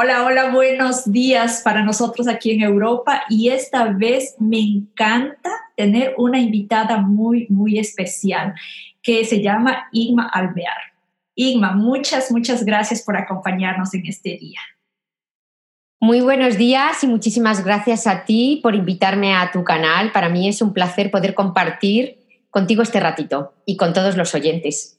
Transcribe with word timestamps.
Hola, 0.00 0.24
hola, 0.24 0.50
buenos 0.52 1.10
días 1.10 1.60
para 1.64 1.82
nosotros 1.82 2.28
aquí 2.28 2.52
en 2.52 2.60
Europa 2.60 3.24
y 3.28 3.48
esta 3.48 3.86
vez 3.86 4.36
me 4.38 4.60
encanta 4.60 5.50
tener 5.76 6.14
una 6.16 6.38
invitada 6.38 6.98
muy, 6.98 7.48
muy 7.50 7.80
especial 7.80 8.54
que 9.02 9.24
se 9.24 9.42
llama 9.42 9.88
Igma 9.90 10.28
Alvear. 10.28 10.76
Igma, 11.34 11.72
muchas, 11.72 12.30
muchas 12.30 12.64
gracias 12.64 13.02
por 13.02 13.16
acompañarnos 13.16 13.92
en 13.92 14.06
este 14.06 14.36
día. 14.36 14.60
Muy 15.98 16.20
buenos 16.20 16.56
días 16.56 17.02
y 17.02 17.08
muchísimas 17.08 17.64
gracias 17.64 18.06
a 18.06 18.24
ti 18.24 18.60
por 18.62 18.76
invitarme 18.76 19.34
a 19.34 19.50
tu 19.50 19.64
canal. 19.64 20.12
Para 20.12 20.28
mí 20.28 20.48
es 20.48 20.62
un 20.62 20.72
placer 20.72 21.10
poder 21.10 21.34
compartir 21.34 22.20
contigo 22.50 22.82
este 22.82 23.00
ratito 23.00 23.52
y 23.66 23.76
con 23.76 23.92
todos 23.92 24.16
los 24.16 24.32
oyentes. 24.32 24.97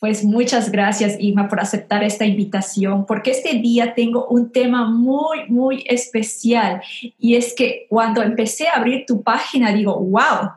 Pues 0.00 0.24
muchas 0.24 0.70
gracias, 0.70 1.16
Ima, 1.18 1.48
por 1.48 1.60
aceptar 1.60 2.04
esta 2.04 2.24
invitación, 2.24 3.04
porque 3.04 3.32
este 3.32 3.54
día 3.54 3.94
tengo 3.94 4.28
un 4.28 4.52
tema 4.52 4.88
muy, 4.88 5.48
muy 5.48 5.84
especial. 5.88 6.80
Y 7.18 7.34
es 7.34 7.52
que 7.52 7.86
cuando 7.88 8.22
empecé 8.22 8.68
a 8.68 8.76
abrir 8.76 9.06
tu 9.06 9.22
página, 9.22 9.72
digo, 9.72 9.98
wow, 9.98 10.52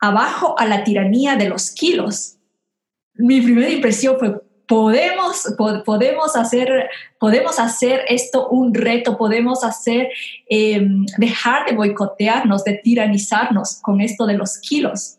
abajo 0.00 0.58
a 0.58 0.66
la 0.66 0.82
tiranía 0.82 1.36
de 1.36 1.48
los 1.48 1.70
kilos. 1.70 2.36
Mi 3.14 3.40
primera 3.40 3.70
impresión 3.70 4.16
fue, 4.18 4.40
podemos, 4.66 5.54
podemos, 5.84 6.34
hacer, 6.34 6.90
podemos 7.20 7.60
hacer 7.60 8.00
esto 8.08 8.48
un 8.48 8.74
reto, 8.74 9.16
podemos 9.16 9.62
hacer, 9.62 10.08
em, 10.48 11.06
dejar 11.18 11.66
de 11.66 11.76
boicotearnos, 11.76 12.64
de 12.64 12.74
tiranizarnos 12.74 13.78
con 13.80 14.00
esto 14.00 14.26
de 14.26 14.34
los 14.34 14.58
kilos. 14.58 15.18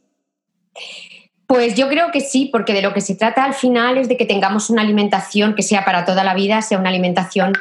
Pues 1.48 1.76
yo 1.76 1.88
creo 1.90 2.12
que 2.12 2.22
sí, 2.22 2.50
porque 2.52 2.74
de 2.74 2.82
lo 2.82 2.94
que 2.94 3.02
se 3.02 3.16
trata 3.16 3.44
al 3.44 3.54
final 3.54 3.98
es 3.98 4.08
de 4.08 4.18
que 4.18 4.26
tengamos 4.26 4.70
una 4.70 4.82
alimentación 4.82 5.54
que 5.54 5.62
sea 5.62 5.86
para 5.86 6.06
toda 6.06 6.24
la 6.24 6.34
vida, 6.34 6.62
sea 6.62 6.80
una 6.80 6.90
alimentación 6.90 7.54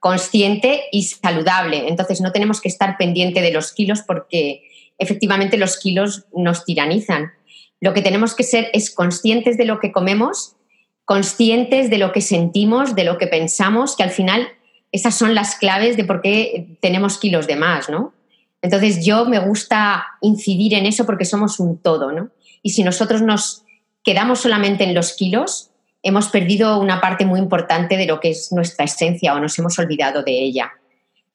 consciente 0.00 0.84
y 0.92 1.02
saludable. 1.04 1.88
Entonces 1.88 2.20
no 2.20 2.32
tenemos 2.32 2.60
que 2.60 2.68
estar 2.68 2.96
pendiente 2.96 3.40
de 3.40 3.52
los 3.52 3.72
kilos 3.72 4.02
porque 4.02 4.62
efectivamente 4.98 5.56
los 5.56 5.78
kilos 5.78 6.24
nos 6.34 6.64
tiranizan. 6.64 7.32
Lo 7.80 7.94
que 7.94 8.02
tenemos 8.02 8.34
que 8.34 8.42
ser 8.42 8.70
es 8.72 8.90
conscientes 8.90 9.56
de 9.56 9.64
lo 9.64 9.78
que 9.78 9.92
comemos, 9.92 10.56
conscientes 11.04 11.90
de 11.90 11.98
lo 11.98 12.12
que 12.12 12.20
sentimos, 12.20 12.94
de 12.94 13.04
lo 13.04 13.18
que 13.18 13.28
pensamos, 13.28 13.96
que 13.96 14.02
al 14.02 14.10
final 14.10 14.48
esas 14.90 15.14
son 15.14 15.34
las 15.34 15.54
claves 15.54 15.96
de 15.96 16.04
por 16.04 16.22
qué 16.22 16.78
tenemos 16.80 17.18
kilos 17.18 17.46
de 17.46 17.56
más, 17.56 17.88
¿no? 17.88 18.14
Entonces 18.62 19.04
yo 19.04 19.24
me 19.26 19.38
gusta 19.38 20.04
incidir 20.20 20.74
en 20.74 20.86
eso 20.86 21.06
porque 21.06 21.24
somos 21.24 21.60
un 21.60 21.78
todo, 21.78 22.10
¿no? 22.10 22.30
Y 22.68 22.72
si 22.72 22.84
nosotros 22.84 23.22
nos 23.22 23.64
quedamos 24.04 24.40
solamente 24.40 24.84
en 24.84 24.92
los 24.92 25.16
kilos, 25.16 25.70
hemos 26.02 26.28
perdido 26.28 26.78
una 26.78 27.00
parte 27.00 27.24
muy 27.24 27.40
importante 27.40 27.96
de 27.96 28.04
lo 28.04 28.20
que 28.20 28.28
es 28.28 28.52
nuestra 28.52 28.84
esencia 28.84 29.32
o 29.32 29.40
nos 29.40 29.58
hemos 29.58 29.78
olvidado 29.78 30.22
de 30.22 30.32
ella. 30.32 30.70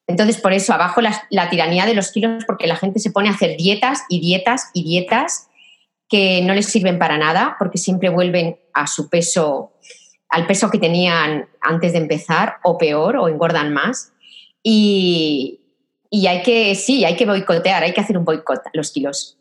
Entonces, 0.06 0.38
por 0.38 0.54
eso, 0.54 0.74
abajo 0.74 1.02
la, 1.02 1.50
tiranía 1.50 1.88
de 1.88 1.96
los 1.96 2.12
kilos, 2.12 2.46
porque 2.46 2.68
la 2.68 2.76
gente 2.76 3.00
se 3.00 3.10
pone 3.10 3.30
a 3.30 3.32
hacer 3.32 3.58
dietas 3.58 4.04
y 4.10 4.20
dietas 4.20 4.70
y 4.76 4.84
dietas 4.84 5.48
que 6.08 6.44
no 6.44 6.54
les 6.54 6.68
sirven 6.68 7.00
para 7.00 7.18
nada, 7.18 7.56
porque 7.58 7.80
siempre 7.80 8.10
vuelven 8.10 8.60
a 8.76 8.86
su 8.86 9.10
peso, 9.10 9.74
al 10.30 10.46
peso 10.46 10.70
que 10.70 10.78
tenían 10.78 11.50
antes 11.62 11.94
de 11.94 11.98
empezar, 11.98 12.58
o 12.62 12.78
peor, 12.78 13.18
o 13.18 13.28
engordan 13.28 13.74
más. 13.74 14.14
Y, 14.62 15.62
y 16.12 16.28
hay 16.28 16.44
que, 16.44 16.76
sí, 16.76 17.04
hay 17.06 17.16
que 17.16 17.26
boicotear, 17.26 17.82
hay 17.82 17.92
que 17.92 18.02
hacer 18.02 18.20
un 18.20 18.24
boicot 18.24 18.62
los 18.74 18.92
kilos. 18.92 19.40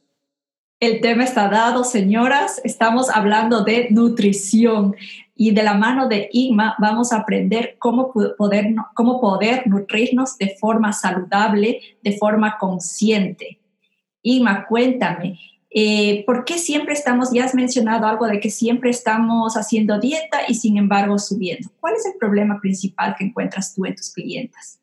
El 0.83 1.01
tema 1.01 1.23
está 1.23 1.49
dado, 1.49 1.85
señoras. 1.85 2.61
Estamos 2.65 3.09
hablando 3.09 3.63
de 3.63 3.87
nutrición 3.91 4.97
y 5.37 5.53
de 5.53 5.63
la 5.63 5.75
mano 5.75 6.09
de 6.09 6.29
Igma 6.33 6.75
vamos 6.81 7.13
a 7.13 7.19
aprender 7.19 7.77
cómo 7.79 8.13
poder, 8.37 8.75
cómo 8.93 9.21
poder 9.21 9.65
nutrirnos 9.69 10.37
de 10.39 10.57
forma 10.59 10.93
saludable, 10.93 11.81
de 12.03 12.19
forma 12.19 12.59
consciente. 12.59 13.61
Igma, 14.23 14.67
cuéntame, 14.67 15.39
eh, 15.71 16.25
¿por 16.27 16.45
qué 16.45 16.59
siempre 16.59 16.95
estamos, 16.95 17.33
ya 17.33 17.45
has 17.45 17.55
mencionado 17.55 18.09
algo 18.09 18.27
de 18.27 18.41
que 18.41 18.51
siempre 18.51 18.91
estamos 18.91 19.57
haciendo 19.57 20.01
dieta 20.01 20.41
y 20.49 20.55
sin 20.55 20.79
embargo 20.79 21.17
subiendo? 21.21 21.71
¿Cuál 21.79 21.95
es 21.95 22.07
el 22.07 22.15
problema 22.19 22.61
principal 22.61 23.15
que 23.17 23.23
encuentras 23.23 23.73
tú 23.73 23.87
en 23.87 23.95
tus 23.95 24.13
clientas? 24.13 24.82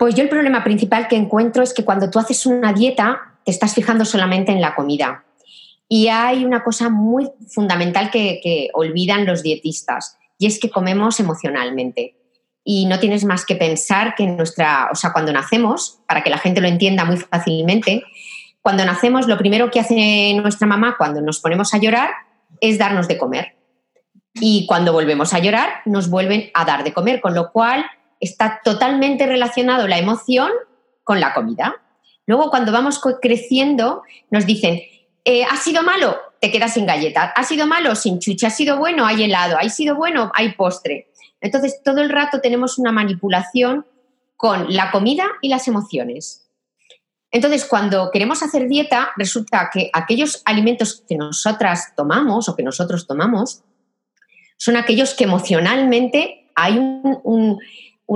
Pues 0.00 0.14
yo 0.14 0.22
el 0.22 0.30
problema 0.30 0.64
principal 0.64 1.08
que 1.08 1.16
encuentro 1.16 1.62
es 1.62 1.74
que 1.74 1.84
cuando 1.84 2.08
tú 2.08 2.18
haces 2.18 2.46
una 2.46 2.72
dieta, 2.72 3.34
te 3.44 3.50
estás 3.50 3.74
fijando 3.74 4.06
solamente 4.06 4.50
en 4.50 4.62
la 4.62 4.74
comida. 4.74 5.26
Y 5.90 6.08
hay 6.08 6.46
una 6.46 6.64
cosa 6.64 6.88
muy 6.88 7.28
fundamental 7.50 8.10
que, 8.10 8.70
olvidan 8.72 9.26
los 9.26 9.42
dietistas, 9.42 10.16
y 10.38 10.46
es 10.46 10.58
que 10.58 10.70
comemos 10.70 11.20
emocionalmente. 11.20 12.16
Y 12.64 12.86
no 12.86 12.98
tienes 12.98 13.26
más 13.26 13.44
que 13.44 13.56
pensar 13.56 14.14
que 14.14 14.26
nuestra, 14.26 14.88
o 14.90 14.94
sea, 14.94 15.12
cuando 15.12 15.34
nacemos, 15.34 16.00
para 16.08 16.22
que 16.22 16.30
la 16.30 16.38
gente 16.38 16.62
lo 16.62 16.68
entienda 16.68 17.04
muy 17.04 17.18
fácilmente, 17.18 18.02
cuando 18.62 18.86
nacemos 18.86 19.26
lo 19.26 19.36
primero 19.36 19.70
que 19.70 19.80
hace 19.80 20.32
nuestra 20.32 20.66
mamá 20.66 20.94
cuando 20.96 21.20
nos 21.20 21.40
ponemos 21.40 21.74
a 21.74 21.78
llorar 21.78 22.08
es 22.62 22.78
darnos 22.78 23.06
de 23.06 23.18
comer. 23.18 23.58
Y 24.32 24.64
cuando 24.66 24.94
volvemos 24.94 25.34
a 25.34 25.40
llorar 25.40 25.82
nos 25.84 26.08
vuelven 26.08 26.50
a 26.54 26.64
dar 26.64 26.84
de 26.84 26.94
comer, 26.94 27.20
con 27.20 27.34
lo 27.34 27.52
cual 27.52 27.84
está 28.20 28.60
totalmente 28.62 29.26
relacionado 29.26 29.88
la 29.88 29.98
emoción 29.98 30.50
con 31.02 31.18
la 31.20 31.34
comida. 31.34 31.82
Luego, 32.26 32.50
cuando 32.50 32.70
vamos 32.70 33.00
creciendo, 33.20 34.02
nos 34.30 34.46
dicen, 34.46 34.80
eh, 35.24 35.44
¿ha 35.44 35.56
sido 35.56 35.82
malo? 35.82 36.16
Te 36.40 36.52
quedas 36.52 36.74
sin 36.74 36.86
galletas. 36.86 37.32
¿Ha 37.34 37.42
sido 37.44 37.66
malo? 37.66 37.94
Sin 37.96 38.20
chucha. 38.20 38.46
¿Ha 38.46 38.50
sido 38.50 38.78
bueno? 38.78 39.06
Hay 39.06 39.24
helado. 39.24 39.56
¿Ha 39.58 39.68
sido 39.68 39.96
bueno? 39.96 40.30
Hay 40.34 40.52
postre. 40.52 41.10
Entonces, 41.40 41.80
todo 41.82 42.00
el 42.00 42.10
rato 42.10 42.40
tenemos 42.40 42.78
una 42.78 42.92
manipulación 42.92 43.86
con 44.36 44.72
la 44.72 44.90
comida 44.90 45.26
y 45.42 45.48
las 45.48 45.66
emociones. 45.66 46.48
Entonces, 47.30 47.64
cuando 47.64 48.10
queremos 48.12 48.42
hacer 48.42 48.68
dieta, 48.68 49.10
resulta 49.16 49.70
que 49.72 49.90
aquellos 49.92 50.42
alimentos 50.44 51.04
que 51.08 51.16
nosotras 51.16 51.94
tomamos 51.96 52.48
o 52.48 52.56
que 52.56 52.62
nosotros 52.62 53.06
tomamos 53.06 53.62
son 54.56 54.76
aquellos 54.76 55.14
que 55.14 55.24
emocionalmente 55.24 56.50
hay 56.54 56.78
un 56.78 57.58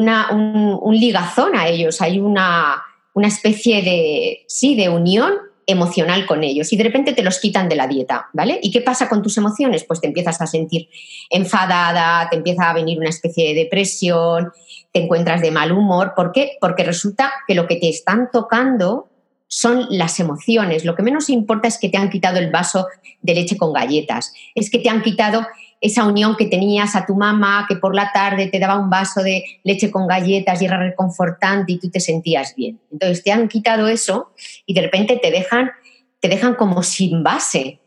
ligazón 0.01 1.57
a 1.57 1.69
ellos, 1.69 2.01
hay 2.01 2.19
una, 2.19 2.83
una 3.13 3.29
especie 3.29 3.83
de, 3.83 4.45
sí, 4.47 4.75
de 4.75 4.89
unión 4.89 5.35
emocional 5.67 6.27
con 6.27 6.45
ellos 6.45 6.73
y 6.73 6.77
de 6.77 6.85
repente 6.85 7.13
te 7.13 7.23
los 7.23 7.39
quitan 7.39 7.69
de 7.69 7.77
la 7.77 7.87
dieta, 7.87 8.29
¿vale? 8.33 8.59
¿Y 8.63 8.71
qué 8.71 8.81
pasa 8.81 9.09
con 9.09 9.23
tus 9.23 9.37
emociones? 9.39 9.85
Pues 9.85 10.01
te 10.01 10.07
empiezas 10.07 10.41
a 10.41 10.47
sentir 10.47 10.89
enfadada, 11.31 12.29
te 12.29 12.37
empieza 12.37 12.69
a 12.69 12.75
venir 12.75 12.99
una 12.99 13.09
especie 13.09 13.49
de 13.49 13.63
depresión, 13.63 14.53
te 14.93 15.03
encuentras 15.03 15.41
de 15.41 15.51
mal 15.51 15.73
humor. 15.73 16.13
¿Por 16.15 16.33
qué? 16.33 16.53
Porque 16.61 16.85
resulta 16.85 17.33
que 17.47 17.55
lo 17.55 17.67
que 17.67 17.77
te 17.77 17.89
están 17.89 18.31
tocando 18.31 19.09
son 19.49 19.87
las 19.91 20.19
emociones. 20.21 20.85
Lo 20.85 20.95
que 20.95 21.03
menos 21.03 21.31
importa 21.31 21.69
es 21.69 21.79
que 21.79 21.89
te 21.89 21.97
han 21.97 22.11
quitado 22.11 22.39
el 22.39 22.51
vaso 22.51 22.87
de 23.23 23.35
leche 23.35 23.57
con 23.57 23.73
galletas, 23.73 24.35
es 24.55 24.71
que 24.71 24.79
te 24.79 24.89
han 24.89 25.03
quitado 25.03 25.47
esa 25.85 26.07
unión 26.07 26.35
que 26.35 26.47
tenías 26.47 26.97
a 26.97 27.05
tu 27.05 27.15
mamá, 27.15 27.67
que 27.69 27.77
por 27.77 27.95
la 27.95 28.11
tarde 28.11 28.47
te 28.47 28.59
daba 28.59 28.79
un 28.79 28.89
vaso 28.89 29.23
de 29.23 29.45
leche 29.65 29.91
con 29.91 30.07
galletas 30.07 30.63
y 30.63 30.65
era 30.65 30.79
reconfortante 30.79 31.73
y 31.73 31.79
tú 31.79 31.91
te 31.91 32.01
sentías 32.01 32.55
bien. 32.57 32.81
Entonces 32.91 33.23
te 33.23 33.31
han 33.31 33.49
quitado 33.49 33.87
eso 33.87 34.33
y 34.65 34.73
de 34.73 34.81
repente 34.81 35.21
te 35.23 35.31
dejan, 35.31 35.73
te 36.21 36.29
dejan 36.29 36.55
como 36.55 36.83
sin 36.83 37.23
base. 37.23 37.83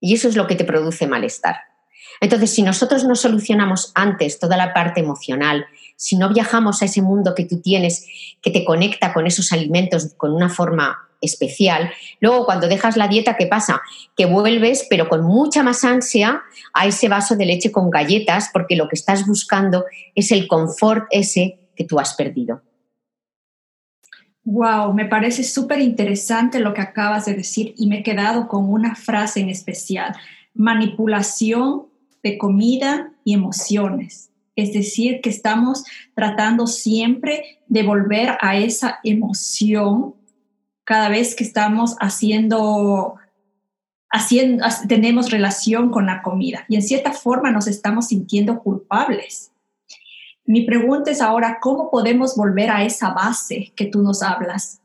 Y 0.00 0.14
eso 0.14 0.28
es 0.28 0.34
lo 0.34 0.48
que 0.48 0.56
te 0.56 0.64
produce 0.64 1.06
malestar. 1.06 1.58
Entonces, 2.20 2.52
si 2.52 2.62
nosotros 2.62 3.04
no 3.04 3.14
solucionamos 3.14 3.92
antes 3.94 4.40
toda 4.40 4.56
la 4.56 4.74
parte 4.74 4.98
emocional, 4.98 5.66
si 5.94 6.16
no 6.16 6.32
viajamos 6.34 6.82
a 6.82 6.86
ese 6.86 7.02
mundo 7.02 7.36
que 7.36 7.44
tú 7.44 7.60
tienes, 7.60 8.04
que 8.42 8.50
te 8.50 8.64
conecta 8.64 9.12
con 9.12 9.28
esos 9.28 9.52
alimentos 9.52 10.14
con 10.16 10.34
una 10.34 10.48
forma 10.48 11.07
especial. 11.20 11.90
Luego, 12.20 12.44
cuando 12.44 12.68
dejas 12.68 12.96
la 12.96 13.08
dieta, 13.08 13.36
¿qué 13.36 13.46
pasa? 13.46 13.80
Que 14.16 14.26
vuelves, 14.26 14.86
pero 14.88 15.08
con 15.08 15.24
mucha 15.24 15.62
más 15.62 15.84
ansia, 15.84 16.42
a 16.72 16.86
ese 16.86 17.08
vaso 17.08 17.36
de 17.36 17.46
leche 17.46 17.72
con 17.72 17.90
galletas, 17.90 18.50
porque 18.52 18.76
lo 18.76 18.88
que 18.88 18.96
estás 18.96 19.26
buscando 19.26 19.84
es 20.14 20.32
el 20.32 20.46
confort 20.48 21.06
ese 21.10 21.58
que 21.76 21.84
tú 21.84 21.98
has 21.98 22.14
perdido. 22.14 22.62
Wow, 24.44 24.94
me 24.94 25.04
parece 25.04 25.44
súper 25.44 25.80
interesante 25.80 26.58
lo 26.58 26.72
que 26.72 26.80
acabas 26.80 27.26
de 27.26 27.34
decir 27.34 27.74
y 27.76 27.86
me 27.86 27.98
he 27.98 28.02
quedado 28.02 28.48
con 28.48 28.72
una 28.72 28.94
frase 28.94 29.40
en 29.40 29.50
especial. 29.50 30.16
Manipulación 30.54 31.86
de 32.22 32.38
comida 32.38 33.12
y 33.24 33.34
emociones. 33.34 34.30
Es 34.56 34.72
decir, 34.72 35.20
que 35.20 35.28
estamos 35.30 35.84
tratando 36.14 36.66
siempre 36.66 37.60
de 37.66 37.82
volver 37.82 38.38
a 38.40 38.56
esa 38.56 38.98
emoción 39.04 40.14
cada 40.88 41.10
vez 41.10 41.34
que 41.34 41.44
estamos 41.44 41.96
haciendo, 42.00 43.16
haciendo, 44.10 44.64
tenemos 44.88 45.30
relación 45.30 45.90
con 45.90 46.06
la 46.06 46.22
comida 46.22 46.64
y 46.66 46.76
en 46.76 46.82
cierta 46.82 47.12
forma 47.12 47.50
nos 47.50 47.66
estamos 47.66 48.06
sintiendo 48.06 48.60
culpables. 48.60 49.50
Mi 50.46 50.62
pregunta 50.62 51.10
es 51.10 51.20
ahora, 51.20 51.58
¿cómo 51.60 51.90
podemos 51.90 52.36
volver 52.36 52.70
a 52.70 52.84
esa 52.84 53.10
base 53.10 53.70
que 53.76 53.84
tú 53.84 54.00
nos 54.00 54.22
hablas? 54.22 54.80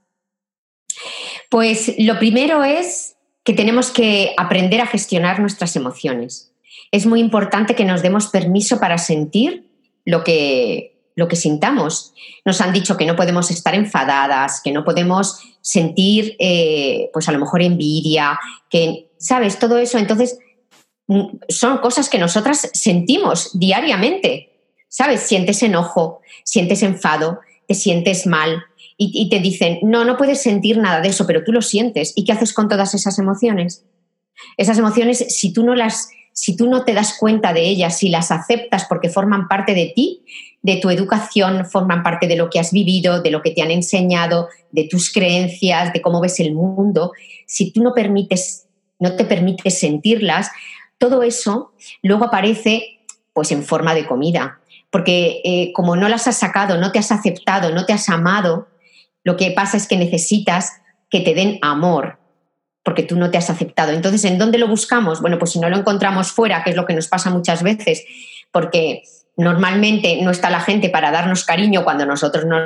Pues 1.49 1.95
lo 1.97 2.19
primero 2.19 2.65
es 2.65 3.15
que 3.45 3.53
tenemos 3.53 3.89
que 3.89 4.33
aprender 4.35 4.81
a 4.81 4.87
gestionar 4.87 5.39
nuestras 5.39 5.73
emociones. 5.77 6.51
Es 6.91 7.05
muy 7.05 7.21
importante 7.21 7.75
que 7.75 7.85
nos 7.85 8.01
demos 8.01 8.27
permiso 8.27 8.77
para 8.77 8.97
sentir 8.97 9.69
lo 10.03 10.25
que, 10.25 10.92
lo 11.15 11.27
que 11.27 11.35
sintamos. 11.35 12.13
Nos 12.45 12.61
han 12.61 12.73
dicho 12.73 12.97
que 12.97 13.05
no 13.05 13.15
podemos 13.15 13.51
estar 13.51 13.75
enfadadas, 13.75 14.61
que 14.63 14.71
no 14.71 14.83
podemos 14.83 15.39
sentir, 15.61 16.35
eh, 16.39 17.09
pues 17.13 17.27
a 17.29 17.31
lo 17.31 17.39
mejor 17.39 17.61
envidia, 17.61 18.39
que, 18.69 19.11
¿sabes? 19.17 19.59
Todo 19.59 19.77
eso. 19.77 19.97
Entonces, 19.97 20.39
mm, 21.07 21.37
son 21.49 21.77
cosas 21.79 22.09
que 22.09 22.19
nosotras 22.19 22.69
sentimos 22.73 23.57
diariamente. 23.57 24.49
¿Sabes? 24.87 25.21
Sientes 25.21 25.63
enojo, 25.63 26.21
sientes 26.43 26.83
enfado, 26.83 27.39
te 27.67 27.73
sientes 27.73 28.27
mal 28.27 28.63
y, 28.95 29.11
y 29.15 29.27
te 29.27 29.39
dicen, 29.39 29.79
no, 29.81 30.05
no 30.05 30.17
puedes 30.17 30.39
sentir 30.39 30.77
nada 30.77 31.01
de 31.01 31.09
eso, 31.09 31.25
pero 31.25 31.43
tú 31.43 31.51
lo 31.51 31.63
sientes. 31.63 32.13
¿Y 32.15 32.25
qué 32.25 32.33
haces 32.33 32.53
con 32.53 32.69
todas 32.69 32.93
esas 32.93 33.17
emociones? 33.17 33.85
Esas 34.55 34.77
emociones, 34.77 35.25
si 35.35 35.51
tú 35.51 35.63
no 35.63 35.73
las 35.73 36.09
si 36.33 36.57
tú 36.57 36.67
no 36.67 36.83
te 36.83 36.93
das 36.93 37.15
cuenta 37.17 37.53
de 37.53 37.67
ellas, 37.67 37.97
si 37.97 38.09
las 38.09 38.31
aceptas 38.31 38.85
porque 38.89 39.09
forman 39.09 39.47
parte 39.47 39.73
de 39.73 39.93
ti, 39.95 40.25
de 40.63 40.77
tu 40.77 40.89
educación, 40.89 41.65
forman 41.65 42.03
parte 42.03 42.25
de 42.25 42.37
lo 42.37 42.49
que 42.49 42.59
has 42.59 42.71
vivido, 42.71 43.21
de 43.21 43.31
lo 43.31 43.41
que 43.41 43.51
te 43.51 43.61
han 43.61 43.69
enseñado, 43.69 44.47
de 44.71 44.85
tus 44.85 45.11
creencias, 45.11 45.93
de 45.93 46.01
cómo 46.01 46.21
ves 46.21 46.39
el 46.39 46.53
mundo, 46.53 47.11
si 47.45 47.71
tú 47.71 47.83
no 47.83 47.93
permites, 47.93 48.65
no 48.97 49.15
te 49.15 49.25
permites 49.25 49.79
sentirlas, 49.79 50.49
todo 50.97 51.21
eso 51.21 51.73
luego 52.01 52.25
aparece 52.25 53.01
pues 53.33 53.51
en 53.51 53.63
forma 53.63 53.93
de 53.93 54.07
comida. 54.07 54.59
Porque 54.89 55.41
eh, 55.43 55.73
como 55.73 55.95
no 55.95 56.07
las 56.07 56.27
has 56.27 56.37
sacado, 56.37 56.77
no 56.77 56.91
te 56.91 56.99
has 56.99 57.11
aceptado, 57.11 57.71
no 57.71 57.85
te 57.85 57.93
has 57.93 58.07
amado, 58.09 58.67
lo 59.23 59.35
que 59.35 59.51
pasa 59.51 59.75
es 59.75 59.87
que 59.87 59.97
necesitas 59.97 60.71
que 61.09 61.19
te 61.19 61.33
den 61.33 61.59
amor, 61.61 62.19
porque 62.83 63.03
tú 63.03 63.17
no 63.17 63.31
te 63.31 63.37
has 63.37 63.49
aceptado. 63.49 63.91
Entonces, 63.91 64.23
¿en 64.23 64.37
dónde 64.37 64.59
lo 64.59 64.67
buscamos? 64.67 65.19
Bueno, 65.19 65.39
pues 65.39 65.51
si 65.51 65.59
no 65.59 65.69
lo 65.69 65.77
encontramos 65.77 66.31
fuera, 66.31 66.63
que 66.63 66.69
es 66.69 66.75
lo 66.75 66.85
que 66.85 66.93
nos 66.93 67.07
pasa 67.07 67.29
muchas 67.31 67.63
veces, 67.63 68.05
porque 68.51 69.03
normalmente 69.35 70.21
no 70.21 70.31
está 70.31 70.49
la 70.49 70.59
gente 70.59 70.89
para 70.89 71.11
darnos 71.11 71.43
cariño 71.43 71.83
cuando 71.83 72.05
nosotros 72.05 72.45
no 72.45 72.57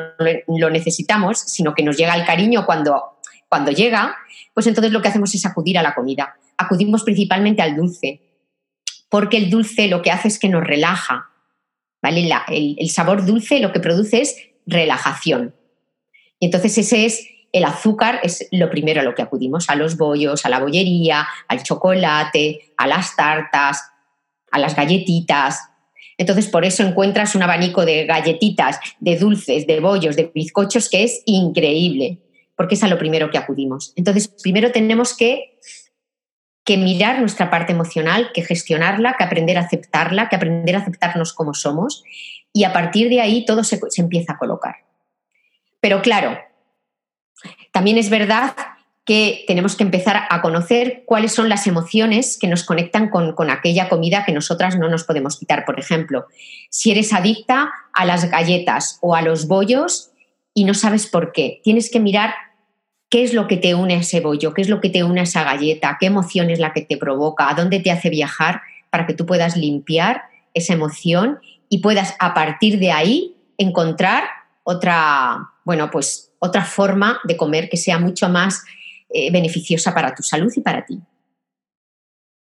lo 0.48 0.70
necesitamos, 0.70 1.40
sino 1.40 1.74
que 1.74 1.84
nos 1.84 1.98
llega 1.98 2.16
el 2.16 2.26
cariño 2.26 2.66
cuando, 2.66 3.20
cuando 3.50 3.72
llega, 3.72 4.16
pues 4.54 4.68
entonces 4.68 4.92
lo 4.92 5.02
que 5.02 5.08
hacemos 5.08 5.34
es 5.34 5.46
acudir 5.46 5.78
a 5.78 5.84
la 5.84 5.96
comida. 5.96 6.36
Acudimos 6.58 7.04
principalmente 7.04 7.62
al 7.62 7.76
dulce, 7.76 8.22
porque 9.10 9.38
el 9.38 9.50
dulce 9.50 9.88
lo 9.88 10.02
que 10.02 10.12
hace 10.12 10.28
es 10.28 10.40
que 10.40 10.50
nos 10.50 10.64
relaja. 10.64 11.30
¿vale? 12.02 12.30
el, 12.50 12.76
el 12.80 12.90
sabor 12.90 13.26
dulce 13.26 13.60
lo 13.60 13.72
que 13.72 13.80
produce 13.80 14.22
es 14.22 14.36
relajación. 14.66 15.56
Y 16.40 16.46
entonces 16.46 16.78
ese 16.78 17.06
es 17.06 17.28
el 17.52 17.66
azúcar 17.66 18.20
es 18.24 18.48
lo 18.52 18.70
primero 18.70 19.02
a 19.02 19.04
lo 19.04 19.16
que 19.16 19.22
acudimos, 19.22 19.70
a 19.70 19.76
los 19.76 19.98
bollos, 19.98 20.46
a 20.46 20.50
la 20.50 20.60
bollería, 20.60 21.28
al 21.48 21.64
chocolate, 21.64 22.74
a 22.78 22.88
las 22.88 23.16
tartas, 23.16 23.84
a 24.52 24.60
las 24.60 24.76
galletitas. 24.76 25.60
Entonces, 26.18 26.48
por 26.48 26.66
eso 26.66 26.84
encuentras 26.84 27.36
un 27.36 27.44
abanico 27.44 27.86
de 27.86 28.06
galletitas, 28.06 28.80
de 29.00 29.18
dulces, 29.18 29.68
de 29.68 29.80
bollos, 29.80 30.16
de 30.16 30.32
bizcochos 30.34 30.90
que 30.90 31.04
es 31.04 31.22
increíble, 31.26 32.20
porque 32.56 32.76
es 32.76 32.84
a 32.84 32.88
lo 32.88 32.98
primero 32.98 33.30
que 33.30 33.38
acudimos. 33.38 33.94
Entonces, 33.96 34.28
primero 34.28 34.72
tenemos 34.72 35.16
que, 35.16 35.60
que 36.64 36.78
mirar 36.78 37.20
nuestra 37.20 37.52
parte 37.52 37.72
emocional, 37.72 38.32
que 38.34 38.42
gestionarla, 38.42 39.16
que 39.18 39.24
aprender 39.24 39.58
a 39.58 39.62
aceptarla, 39.62 40.28
que 40.28 40.36
aprender 40.36 40.76
a 40.76 40.80
aceptarnos 40.80 41.34
como 41.34 41.54
somos, 41.54 42.04
y 42.52 42.64
a 42.64 42.74
partir 42.74 43.10
de 43.10 43.22
ahí 43.22 43.46
todo 43.46 43.64
se, 43.64 43.80
se 43.90 44.02
empieza 44.02 44.34
a 44.34 44.38
colocar. 44.38 44.76
Pero 45.80 46.02
claro, 46.02 46.40
también 47.72 48.00
es 48.00 48.10
verdad 48.10 48.56
que 49.08 49.46
tenemos 49.48 49.78
que 49.78 49.86
empezar 49.86 50.24
a 50.30 50.42
conocer 50.42 51.04
cuáles 51.06 51.32
son 51.32 51.48
las 51.48 51.66
emociones 51.66 52.38
que 52.38 52.50
nos 52.50 52.66
conectan 52.66 53.10
con, 53.10 53.50
aquella 53.50 53.88
comida 53.88 54.26
que 54.26 54.34
nosotras 54.34 54.78
no 54.78 54.90
nos 54.90 55.06
podemos 55.06 55.40
quitar. 55.40 55.64
Por 55.64 55.80
ejemplo, 55.80 56.26
si 56.70 56.92
eres 56.92 57.14
adicta 57.14 57.72
a 57.94 58.06
las 58.06 58.30
galletas 58.30 59.00
o 59.02 59.16
a 59.16 59.22
los 59.22 59.48
bollos 59.48 60.12
y 60.54 60.66
no 60.66 60.74
sabes 60.74 61.08
por 61.08 61.32
qué, 61.32 61.62
tienes 61.64 61.90
que 61.90 62.02
mirar 62.02 62.34
qué 63.10 63.24
es 63.24 63.34
lo 63.34 63.48
que 63.48 63.56
te 63.56 63.76
une 63.76 63.96
a 63.96 64.00
ese 64.00 64.20
bollo, 64.20 64.54
qué 64.54 64.62
es 64.62 64.68
lo 64.68 64.82
que 64.82 64.90
te 64.90 65.06
une 65.06 65.22
a 65.22 65.24
esa 65.24 65.46
galleta, 65.46 65.96
qué 66.02 66.08
emoción 66.08 66.50
es 66.50 66.60
la 66.60 66.74
que 66.74 66.82
te 66.82 66.98
provoca, 66.98 67.50
a 67.50 67.54
dónde 67.54 67.80
te 67.80 67.92
hace 67.92 68.10
viajar 68.10 68.62
para 68.90 69.08
que 69.08 69.14
tú 69.14 69.26
puedas 69.26 69.56
limpiar 69.56 70.24
esa 70.54 70.74
emoción 70.74 71.40
y 71.70 71.78
puedas 71.78 72.14
a 72.20 72.34
partir 72.34 72.78
de 72.78 72.92
ahí 72.92 73.38
encontrar 73.58 74.26
otra, 74.64 75.52
bueno, 75.64 75.90
pues 75.92 76.34
otra 76.40 76.66
forma 76.66 77.22
de 77.24 77.38
comer 77.38 77.70
que 77.70 77.78
sea 77.78 78.00
mucho 78.00 78.28
más 78.28 78.66
eh, 79.10 79.32
beneficiosa 79.32 79.94
para 79.94 80.14
tu 80.14 80.24
salud 80.24 80.52
y 80.56 80.62
para 80.62 80.86
ti. 80.86 81.00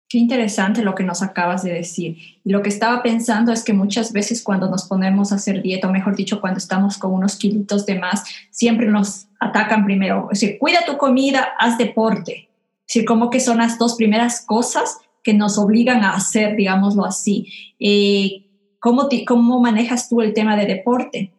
Qué 0.08 0.18
interesante 0.18 0.82
lo 0.82 0.94
que 0.94 1.02
nos 1.02 1.22
acabas 1.22 1.64
de 1.64 1.72
decir. 1.72 2.16
Y 2.44 2.50
lo 2.50 2.62
que 2.62 2.68
estaba 2.68 3.02
pensando 3.02 3.52
es 3.52 3.64
que 3.64 3.72
muchas 3.72 4.12
veces 4.12 4.42
cuando 4.42 4.70
nos 4.70 4.84
ponemos 4.84 5.32
a 5.32 5.34
hacer 5.34 5.62
dieta, 5.62 5.88
o 5.88 5.92
mejor 5.92 6.14
dicho, 6.14 6.40
cuando 6.40 6.58
estamos 6.58 6.96
con 6.96 7.12
unos 7.12 7.36
kilitos 7.36 7.86
de 7.86 7.98
más, 7.98 8.22
siempre 8.50 8.86
nos 8.86 9.26
atacan 9.40 9.84
primero. 9.84 10.28
Es 10.30 10.40
decir, 10.40 10.58
cuida 10.60 10.84
tu 10.86 10.96
comida, 10.96 11.48
haz 11.58 11.76
deporte. 11.76 12.48
Es 12.86 12.94
decir, 12.94 13.04
como 13.04 13.30
que 13.30 13.40
son 13.40 13.58
las 13.58 13.78
dos 13.78 13.96
primeras 13.96 14.44
cosas 14.46 14.98
que 15.24 15.34
nos 15.34 15.58
obligan 15.58 16.04
a 16.04 16.14
hacer, 16.14 16.54
digámoslo 16.54 17.04
así. 17.04 17.74
Eh, 17.80 18.46
¿cómo, 18.78 19.08
¿Cómo 19.26 19.60
manejas 19.60 20.08
tú 20.08 20.22
el 20.22 20.34
tema 20.34 20.56
de 20.56 20.66
deporte? 20.66 21.32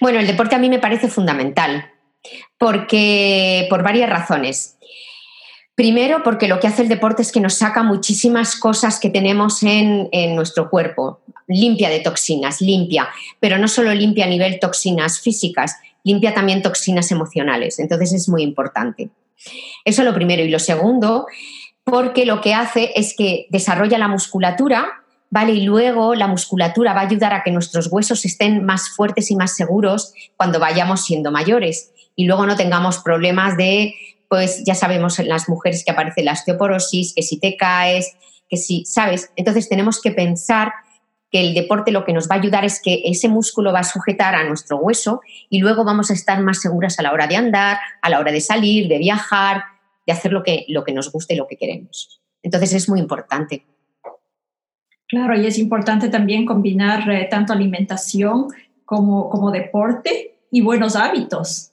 Bueno, 0.00 0.18
el 0.18 0.26
deporte 0.26 0.54
a 0.54 0.58
mí 0.58 0.70
me 0.70 0.78
parece 0.78 1.08
fundamental, 1.08 1.90
porque 2.58 3.66
por 3.70 3.82
varias 3.82 4.10
razones. 4.10 4.76
Primero, 5.74 6.22
porque 6.22 6.46
lo 6.46 6.60
que 6.60 6.68
hace 6.68 6.82
el 6.82 6.88
deporte 6.88 7.22
es 7.22 7.32
que 7.32 7.40
nos 7.40 7.54
saca 7.54 7.82
muchísimas 7.82 8.54
cosas 8.54 9.00
que 9.00 9.10
tenemos 9.10 9.62
en, 9.64 10.08
nuestro 10.36 10.70
cuerpo, 10.70 11.20
limpia 11.48 11.88
de 11.88 11.98
toxinas, 11.98 12.60
limpia, 12.60 13.08
pero 13.40 13.58
no 13.58 13.66
solo 13.66 13.92
limpia 13.92 14.26
a 14.26 14.28
nivel 14.28 14.60
toxinas 14.60 15.20
físicas, 15.20 15.76
limpia 16.04 16.32
también 16.32 16.62
toxinas 16.62 17.10
emocionales. 17.10 17.80
Entonces 17.80 18.12
es 18.12 18.28
muy 18.28 18.42
importante. 18.42 19.10
Eso 19.84 20.02
es 20.02 20.06
lo 20.06 20.14
primero. 20.14 20.44
Y 20.44 20.48
lo 20.48 20.60
segundo, 20.60 21.26
porque 21.82 22.24
lo 22.24 22.40
que 22.40 22.54
hace 22.54 22.92
es 22.94 23.16
que 23.16 23.46
desarrolla 23.50 23.98
la 23.98 24.08
musculatura 24.08 25.03
¿vale? 25.34 25.50
Y 25.50 25.62
luego 25.62 26.14
la 26.14 26.28
musculatura 26.28 26.94
va 26.94 27.00
a 27.00 27.06
ayudar 27.06 27.34
a 27.34 27.42
que 27.42 27.50
nuestros 27.50 27.88
huesos 27.90 28.24
estén 28.24 28.64
más 28.64 28.90
fuertes 28.90 29.32
y 29.32 29.36
más 29.36 29.56
seguros 29.56 30.14
cuando 30.36 30.60
vayamos 30.60 31.04
siendo 31.04 31.32
mayores 31.32 31.90
y 32.14 32.26
luego 32.26 32.46
no 32.46 32.54
tengamos 32.54 32.98
problemas 32.98 33.56
de, 33.56 33.94
pues 34.28 34.62
ya 34.64 34.76
sabemos 34.76 35.18
en 35.18 35.28
las 35.28 35.48
mujeres 35.48 35.84
que 35.84 35.90
aparece 35.90 36.22
la 36.22 36.34
osteoporosis, 36.34 37.14
que 37.16 37.22
si 37.22 37.40
te 37.40 37.56
caes, 37.56 38.16
que 38.48 38.56
si, 38.56 38.84
¿sabes? 38.84 39.32
Entonces 39.34 39.68
tenemos 39.68 40.00
que 40.00 40.12
pensar 40.12 40.72
que 41.32 41.40
el 41.40 41.52
deporte 41.52 41.90
lo 41.90 42.04
que 42.04 42.12
nos 42.12 42.30
va 42.30 42.36
a 42.36 42.38
ayudar 42.38 42.64
es 42.64 42.80
que 42.80 43.02
ese 43.04 43.26
músculo 43.26 43.72
va 43.72 43.80
a 43.80 43.84
sujetar 43.84 44.36
a 44.36 44.44
nuestro 44.44 44.76
hueso 44.76 45.20
y 45.50 45.58
luego 45.58 45.84
vamos 45.84 46.12
a 46.12 46.14
estar 46.14 46.40
más 46.42 46.60
seguras 46.60 47.00
a 47.00 47.02
la 47.02 47.12
hora 47.12 47.26
de 47.26 47.34
andar, 47.34 47.78
a 48.02 48.08
la 48.08 48.20
hora 48.20 48.30
de 48.30 48.40
salir, 48.40 48.86
de 48.86 48.98
viajar, 48.98 49.64
de 50.06 50.12
hacer 50.12 50.32
lo 50.32 50.44
que, 50.44 50.64
lo 50.68 50.84
que 50.84 50.92
nos 50.92 51.10
guste 51.10 51.34
y 51.34 51.38
lo 51.38 51.48
que 51.48 51.56
queremos. 51.56 52.20
Entonces 52.40 52.72
es 52.72 52.88
muy 52.88 53.00
importante. 53.00 53.66
Claro, 55.14 55.40
y 55.40 55.46
es 55.46 55.58
importante 55.58 56.08
también 56.08 56.44
combinar 56.44 57.08
eh, 57.08 57.28
tanto 57.30 57.52
alimentación 57.52 58.48
como, 58.84 59.30
como 59.30 59.52
deporte 59.52 60.34
y 60.50 60.60
buenos 60.60 60.96
hábitos. 60.96 61.70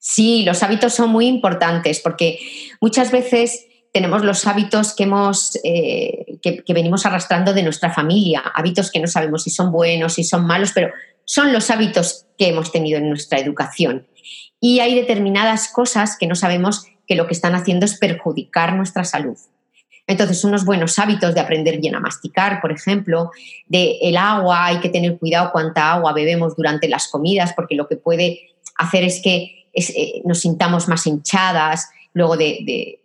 Sí, 0.00 0.42
los 0.42 0.64
hábitos 0.64 0.92
son 0.92 1.10
muy 1.10 1.28
importantes 1.28 2.00
porque 2.00 2.40
muchas 2.80 3.12
veces 3.12 3.66
tenemos 3.92 4.24
los 4.24 4.48
hábitos 4.48 4.96
que, 4.96 5.04
hemos, 5.04 5.60
eh, 5.62 6.40
que, 6.42 6.64
que, 6.64 6.74
venimos 6.74 7.06
arrastrando 7.06 7.54
de 7.54 7.62
nuestra 7.62 7.92
familia, 7.92 8.40
hábitos 8.52 8.90
que 8.90 8.98
no 8.98 9.06
sabemos 9.06 9.44
si 9.44 9.50
son 9.50 9.70
buenos, 9.70 10.14
si 10.14 10.24
son 10.24 10.44
malos, 10.44 10.72
pero 10.74 10.90
son 11.24 11.52
los 11.52 11.70
hábitos 11.70 12.26
que 12.36 12.48
hemos 12.48 12.72
tenido 12.72 12.98
en 12.98 13.08
nuestra 13.08 13.38
educación. 13.38 14.08
Y 14.58 14.80
hay 14.80 14.96
determinadas 14.96 15.68
cosas 15.68 16.16
que 16.18 16.26
no 16.26 16.34
sabemos 16.34 16.86
que 17.06 17.14
lo 17.14 17.28
que 17.28 17.34
están 17.34 17.54
haciendo 17.54 17.86
es 17.86 17.96
perjudicar 17.96 18.74
nuestra 18.74 19.04
salud. 19.04 19.36
Entonces, 20.06 20.44
unos 20.44 20.64
buenos 20.64 20.98
hábitos 20.98 21.34
de 21.34 21.40
aprender 21.40 21.78
bien 21.78 21.94
a 21.94 22.00
masticar, 22.00 22.60
por 22.60 22.72
ejemplo, 22.72 23.30
de 23.66 23.98
el 24.02 24.16
agua, 24.16 24.66
hay 24.66 24.80
que 24.80 24.88
tener 24.88 25.18
cuidado 25.18 25.50
cuánta 25.52 25.92
agua 25.92 26.12
bebemos 26.12 26.56
durante 26.56 26.88
las 26.88 27.08
comidas, 27.08 27.52
porque 27.54 27.76
lo 27.76 27.86
que 27.86 27.96
puede 27.96 28.50
hacer 28.76 29.04
es 29.04 29.20
que 29.22 29.68
eh, 29.74 30.22
nos 30.24 30.40
sintamos 30.40 30.88
más 30.88 31.06
hinchadas 31.06 31.88
luego 32.14 32.36
de, 32.36 33.00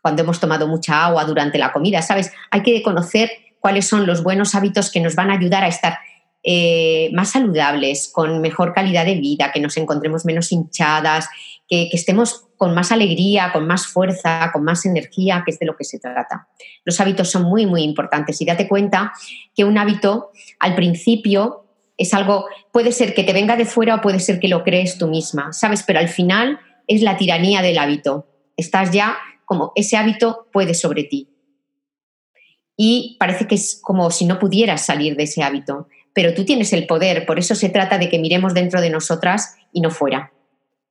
cuando 0.00 0.22
hemos 0.22 0.40
tomado 0.40 0.66
mucha 0.66 1.04
agua 1.04 1.24
durante 1.24 1.58
la 1.58 1.72
comida, 1.72 2.00
¿sabes? 2.00 2.32
Hay 2.50 2.62
que 2.62 2.82
conocer 2.82 3.30
cuáles 3.60 3.86
son 3.86 4.06
los 4.06 4.22
buenos 4.22 4.54
hábitos 4.54 4.90
que 4.90 5.00
nos 5.00 5.14
van 5.14 5.30
a 5.30 5.34
ayudar 5.34 5.64
a 5.64 5.68
estar 5.68 5.98
eh, 6.42 7.10
más 7.12 7.30
saludables, 7.32 8.08
con 8.12 8.40
mejor 8.40 8.72
calidad 8.72 9.04
de 9.04 9.16
vida, 9.16 9.50
que 9.52 9.60
nos 9.60 9.76
encontremos 9.76 10.24
menos 10.24 10.52
hinchadas, 10.52 11.28
que, 11.68 11.88
estemos 11.92 12.45
con 12.56 12.74
más 12.74 12.92
alegría, 12.92 13.50
con 13.52 13.66
más 13.66 13.86
fuerza, 13.86 14.50
con 14.52 14.64
más 14.64 14.86
energía, 14.86 15.42
que 15.44 15.52
es 15.52 15.58
de 15.58 15.66
lo 15.66 15.76
que 15.76 15.84
se 15.84 15.98
trata. 15.98 16.48
Los 16.84 17.00
hábitos 17.00 17.30
son 17.30 17.42
muy, 17.42 17.66
muy 17.66 17.82
importantes 17.82 18.40
y 18.40 18.44
date 18.44 18.68
cuenta 18.68 19.12
que 19.54 19.64
un 19.64 19.78
hábito 19.78 20.30
al 20.58 20.74
principio 20.74 21.64
es 21.96 22.12
algo, 22.14 22.46
puede 22.72 22.92
ser 22.92 23.14
que 23.14 23.24
te 23.24 23.32
venga 23.32 23.56
de 23.56 23.64
fuera 23.64 23.96
o 23.96 24.00
puede 24.00 24.20
ser 24.20 24.38
que 24.38 24.48
lo 24.48 24.64
crees 24.64 24.98
tú 24.98 25.08
misma, 25.08 25.52
¿sabes? 25.52 25.82
Pero 25.82 25.98
al 25.98 26.08
final 26.08 26.58
es 26.86 27.02
la 27.02 27.16
tiranía 27.16 27.62
del 27.62 27.78
hábito. 27.78 28.26
Estás 28.56 28.90
ya 28.90 29.16
como 29.44 29.72
ese 29.76 29.96
hábito 29.96 30.48
puede 30.52 30.74
sobre 30.74 31.04
ti. 31.04 31.30
Y 32.76 33.16
parece 33.18 33.46
que 33.46 33.54
es 33.54 33.80
como 33.82 34.10
si 34.10 34.26
no 34.26 34.38
pudieras 34.38 34.84
salir 34.84 35.16
de 35.16 35.22
ese 35.24 35.42
hábito 35.42 35.88
pero 36.16 36.32
tú 36.32 36.46
tienes 36.46 36.72
el 36.72 36.86
poder. 36.86 37.26
Por 37.26 37.38
eso 37.38 37.54
se 37.54 37.68
trata 37.68 37.98
de 37.98 38.08
que 38.08 38.18
miremos 38.18 38.54
dentro 38.54 38.80
de 38.80 38.88
nosotras 38.88 39.54
y 39.70 39.82
no 39.82 39.90
fuera. 39.90 40.32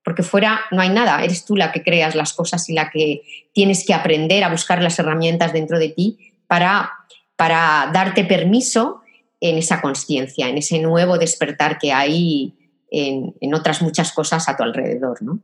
Porque 0.06 0.22
fuera 0.22 0.62
no 0.70 0.82
hay 0.82 0.90
nada, 0.90 1.24
eres 1.24 1.46
tú 1.46 1.56
la 1.56 1.72
que 1.72 1.82
creas 1.82 2.14
las 2.14 2.34
cosas 2.34 2.70
y 2.70 2.74
la 2.74 2.92
que 2.92 3.24
tienes 3.54 3.84
que 3.86 3.96
aprender 3.96 4.44
a 4.44 4.52
buscar 4.52 4.82
las 4.82 5.00
herramientas 5.00 5.52
dentro 5.52 5.80
de 5.80 5.90
ti 5.90 6.32
para, 6.46 6.92
para 7.36 7.90
darte 7.92 8.24
permiso 8.24 9.02
en 9.42 9.58
esa 9.58 9.82
conciencia, 9.82 10.48
en 10.48 10.60
ese 10.60 10.80
nuevo 10.80 11.18
despertar 11.18 11.80
que 11.80 11.92
hay 11.92 12.54
en, 12.92 13.34
en, 13.42 13.54
otras 13.56 13.82
muchas 13.82 14.14
cosas 14.14 14.48
a 14.48 14.56
tu 14.56 14.62
alrededor, 14.62 15.24
¿no? 15.24 15.40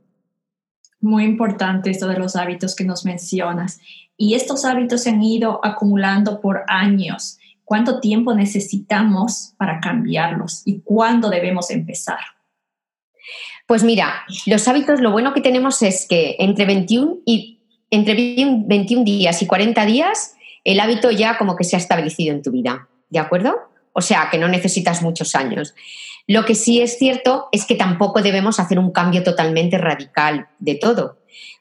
Muy 1.00 1.24
importante 1.24 1.90
esto 1.90 2.08
de 2.08 2.20
los 2.20 2.36
hábitos 2.36 2.76
que 2.76 2.86
nos 2.86 3.04
mencionas. 3.04 3.80
Y 4.16 4.36
estos 4.36 4.64
hábitos 4.64 5.02
se 5.02 5.10
han 5.10 5.24
ido 5.24 5.60
acumulando 5.64 6.40
por 6.40 6.64
años. 6.68 7.40
¿Cuánto 7.66 8.00
tiempo 8.00 8.36
necesitamos 8.36 9.56
para 9.58 9.80
cambiarlos 9.80 10.62
y 10.66 10.82
cuándo 10.82 11.32
debemos 11.32 11.72
empezar? 11.72 12.20
Pues 13.72 13.86
mira, 13.86 14.26
los 14.48 14.68
hábitos, 14.68 15.00
lo 15.00 15.12
bueno 15.12 15.34
que 15.34 15.40
tenemos 15.40 15.82
es 15.82 16.06
que 16.06 16.36
entre 16.40 16.66
21, 16.66 17.20
y, 17.26 17.62
entre 17.90 18.16
21 18.16 19.06
días 19.06 19.42
y 19.42 19.48
40 19.48 19.86
días, 19.86 20.36
el 20.66 20.82
hábito 20.82 21.10
ya 21.10 21.38
como 21.38 21.56
que 21.56 21.64
se 21.64 21.78
ha 21.78 21.80
establecido 21.80 22.36
en 22.36 22.42
tu 22.42 22.52
vida, 22.52 22.90
¿de 23.10 23.20
acuerdo? 23.20 23.56
O 23.94 24.02
sea, 24.02 24.28
que 24.30 24.38
no 24.38 24.50
necesitas 24.50 25.02
muchos 25.02 25.36
años. 25.36 25.74
Lo 26.28 26.44
que 26.44 26.54
sí 26.54 26.82
es 26.82 26.98
cierto 26.98 27.48
es 27.54 27.66
que 27.66 27.76
tampoco 27.76 28.22
debemos 28.22 28.60
hacer 28.60 28.78
un 28.78 28.92
cambio 28.92 29.24
totalmente 29.24 29.78
radical 29.78 30.50
de 30.60 30.76
todo, 30.76 31.20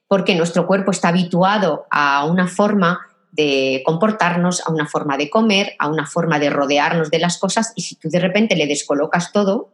porque 0.08 0.34
nuestro 0.34 0.66
cuerpo 0.66 0.90
está 0.90 1.10
habituado 1.10 1.86
a 1.92 2.24
una 2.24 2.48
forma 2.48 3.06
de 3.30 3.84
comportarnos, 3.86 4.66
a 4.66 4.72
una 4.72 4.88
forma 4.88 5.16
de 5.16 5.30
comer, 5.30 5.76
a 5.78 5.86
una 5.86 6.08
forma 6.08 6.40
de 6.40 6.50
rodearnos 6.50 7.08
de 7.12 7.20
las 7.20 7.38
cosas 7.38 7.72
y 7.76 7.82
si 7.82 7.94
tú 7.94 8.08
de 8.10 8.18
repente 8.18 8.56
le 8.56 8.66
descolocas 8.66 9.30
todo, 9.30 9.70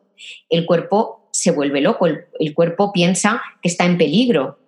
el 0.51 0.67
cuerpo 0.67 1.26
se 1.39 1.51
vuelve 1.51 1.81
loco, 1.81 2.07
el, 2.07 2.55
cuerpo 2.55 2.93
piensa 2.93 3.43
que 3.63 3.69
está 3.69 3.85
en 3.85 3.99
peligro 3.99 4.59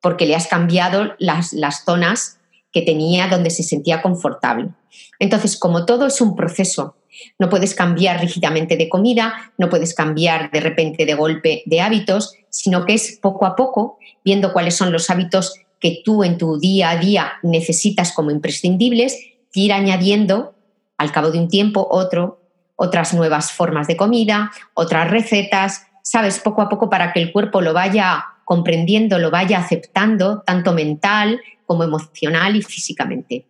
porque 0.00 0.26
le 0.26 0.34
has 0.34 0.46
cambiado 0.46 1.14
las, 1.18 1.52
las 1.52 1.84
zonas 1.84 2.38
que 2.72 2.82
tenía 2.82 3.28
donde 3.28 3.50
se 3.50 3.62
sentía 3.62 4.02
confortable. 4.02 4.70
Entonces, 5.18 5.58
como 5.58 5.84
todo 5.86 6.06
es 6.06 6.20
un 6.20 6.34
proceso 6.34 6.96
no 7.38 7.48
puedes 7.48 7.74
cambiar 7.74 8.20
rígidamente 8.20 8.76
de 8.76 8.88
comida, 8.88 9.52
no 9.58 9.68
puedes 9.68 9.94
cambiar 9.94 10.50
de 10.50 10.60
repente 10.60 11.06
de 11.06 11.14
golpe 11.14 11.62
de 11.66 11.80
hábitos, 11.80 12.34
sino 12.50 12.84
que 12.84 12.94
es 12.94 13.18
poco 13.20 13.46
a 13.46 13.56
poco, 13.56 13.98
viendo 14.24 14.52
cuáles 14.52 14.74
son 14.74 14.92
los 14.92 15.10
hábitos 15.10 15.54
que 15.78 16.00
tú 16.04 16.24
en 16.24 16.38
tu 16.38 16.58
día 16.58 16.90
a 16.90 16.96
día 16.96 17.32
necesitas 17.42 18.12
como 18.12 18.30
imprescindibles, 18.30 19.18
ir 19.54 19.72
añadiendo 19.72 20.54
al 20.96 21.12
cabo 21.12 21.30
de 21.30 21.38
un 21.38 21.48
tiempo 21.48 21.86
otro, 21.90 22.40
otras 22.76 23.14
nuevas 23.14 23.52
formas 23.52 23.86
de 23.86 23.96
comida, 23.96 24.50
otras 24.74 25.10
recetas, 25.10 25.86
sabes, 26.02 26.38
poco 26.38 26.62
a 26.62 26.68
poco 26.68 26.90
para 26.90 27.12
que 27.12 27.22
el 27.22 27.32
cuerpo 27.32 27.60
lo 27.60 27.72
vaya 27.72 28.24
comprendiendo, 28.44 29.18
lo 29.18 29.30
vaya 29.30 29.58
aceptando, 29.58 30.42
tanto 30.42 30.72
mental 30.72 31.40
como 31.66 31.84
emocional 31.84 32.56
y 32.56 32.62
físicamente. 32.62 33.46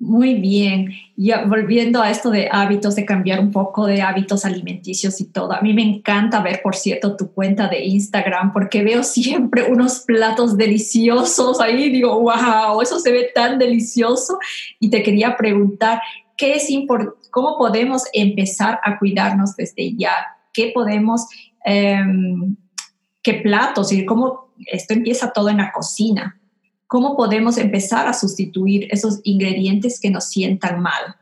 Muy 0.00 0.36
bien. 0.36 0.94
Y 1.14 1.30
volviendo 1.46 2.00
a 2.00 2.10
esto 2.10 2.30
de 2.30 2.48
hábitos, 2.50 2.96
de 2.96 3.04
cambiar 3.04 3.38
un 3.38 3.52
poco 3.52 3.84
de 3.84 4.00
hábitos 4.00 4.46
alimenticios 4.46 5.20
y 5.20 5.26
todo. 5.26 5.52
A 5.52 5.60
mí 5.60 5.74
me 5.74 5.82
encanta 5.82 6.40
ver, 6.40 6.62
por 6.62 6.74
cierto, 6.74 7.16
tu 7.16 7.34
cuenta 7.34 7.68
de 7.68 7.84
Instagram 7.84 8.54
porque 8.54 8.82
veo 8.82 9.02
siempre 9.02 9.70
unos 9.70 10.00
platos 10.00 10.56
deliciosos 10.56 11.60
ahí. 11.60 11.90
Digo, 11.90 12.18
wow, 12.18 12.80
eso 12.80 12.98
se 12.98 13.12
ve 13.12 13.30
tan 13.34 13.58
delicioso. 13.58 14.38
Y 14.78 14.88
te 14.88 15.02
quería 15.02 15.36
preguntar, 15.36 16.00
¿qué 16.34 16.54
es 16.54 16.66
¿cómo 17.30 17.58
podemos 17.58 18.04
empezar 18.14 18.80
a 18.82 18.98
cuidarnos 18.98 19.54
desde 19.54 19.94
ya? 19.94 20.14
¿Qué 20.52 20.72
podemos, 20.74 21.26
em, 21.64 22.56
qué 23.22 23.34
platos 23.34 23.92
y 23.92 24.04
cómo 24.04 24.52
esto 24.66 24.94
empieza 24.94 25.32
todo 25.32 25.48
en 25.48 25.58
la 25.58 25.72
cocina? 25.72 26.40
¿Cómo 26.86 27.16
podemos 27.16 27.56
empezar 27.58 28.08
a 28.08 28.12
sustituir 28.12 28.88
esos 28.90 29.20
ingredientes 29.24 30.00
que 30.00 30.10
nos 30.10 30.28
sientan 30.28 30.80
mal? 30.80 31.16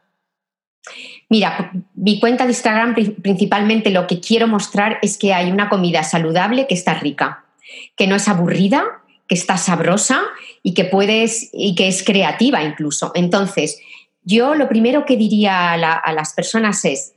Mira, 1.28 1.72
mi 1.94 2.18
cuenta 2.20 2.44
de 2.44 2.52
Instagram 2.52 2.94
principalmente 3.20 3.90
lo 3.90 4.06
que 4.06 4.20
quiero 4.20 4.48
mostrar 4.48 4.98
es 5.02 5.18
que 5.18 5.34
hay 5.34 5.50
una 5.50 5.68
comida 5.68 6.02
saludable 6.02 6.66
que 6.66 6.74
está 6.74 6.94
rica, 6.94 7.44
que 7.96 8.06
no 8.06 8.16
es 8.16 8.28
aburrida, 8.28 8.82
que 9.28 9.34
está 9.34 9.58
sabrosa 9.58 10.22
y 10.62 10.72
que 10.72 10.84
puedes 10.84 11.50
y 11.52 11.74
que 11.74 11.88
es 11.88 12.02
creativa 12.02 12.62
incluso. 12.62 13.12
Entonces, 13.14 13.78
yo 14.22 14.54
lo 14.54 14.68
primero 14.68 15.04
que 15.04 15.16
diría 15.16 15.72
a, 15.72 15.92
a 15.92 16.12
las 16.14 16.32
personas 16.32 16.84
es 16.86 17.12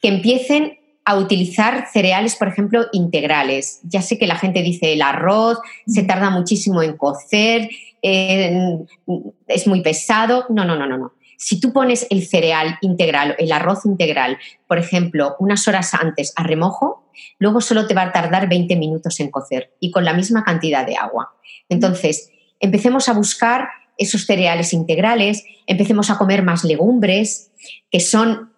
que 0.00 0.08
empiecen 0.08 0.80
a 1.04 1.16
utilizar 1.16 1.88
cereales, 1.92 2.36
por 2.36 2.48
ejemplo, 2.48 2.86
integrales. 2.92 3.80
Ya 3.82 4.02
sé 4.02 4.18
que 4.18 4.26
la 4.26 4.36
gente 4.36 4.62
dice 4.62 4.92
el 4.92 5.02
arroz 5.02 5.58
se 5.86 6.04
tarda 6.04 6.30
muchísimo 6.30 6.82
en 6.82 6.96
cocer, 6.96 7.68
es 8.02 9.66
muy 9.66 9.82
pesado. 9.82 10.46
No, 10.48 10.64
no, 10.64 10.76
no, 10.76 10.86
no, 10.86 10.96
no. 10.96 11.12
Si 11.36 11.58
tú 11.58 11.72
pones 11.72 12.06
el 12.10 12.24
cereal 12.24 12.78
integral, 12.82 13.34
el 13.38 13.50
arroz 13.50 13.84
integral, 13.84 14.38
por 14.68 14.78
ejemplo, 14.78 15.34
unas 15.40 15.66
horas 15.66 15.92
antes 15.92 16.32
a 16.36 16.44
remojo, 16.44 17.10
luego 17.40 17.60
solo 17.60 17.88
te 17.88 17.94
va 17.94 18.02
a 18.02 18.12
tardar 18.12 18.48
20 18.48 18.76
minutos 18.76 19.18
en 19.18 19.30
cocer 19.30 19.72
y 19.80 19.90
con 19.90 20.04
la 20.04 20.14
misma 20.14 20.44
cantidad 20.44 20.86
de 20.86 20.96
agua. 20.96 21.34
Entonces, 21.68 22.30
empecemos 22.60 23.08
a 23.08 23.14
buscar 23.14 23.68
esos 23.98 24.24
cereales 24.24 24.72
integrales, 24.72 25.44
empecemos 25.66 26.10
a 26.10 26.16
comer 26.16 26.44
más 26.44 26.62
legumbres 26.62 27.50
que 27.90 27.98
son, 27.98 28.52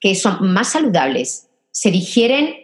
que 0.00 0.14
son 0.14 0.50
más 0.50 0.68
saludables, 0.68 1.49
se 1.70 1.90
digieren 1.90 2.54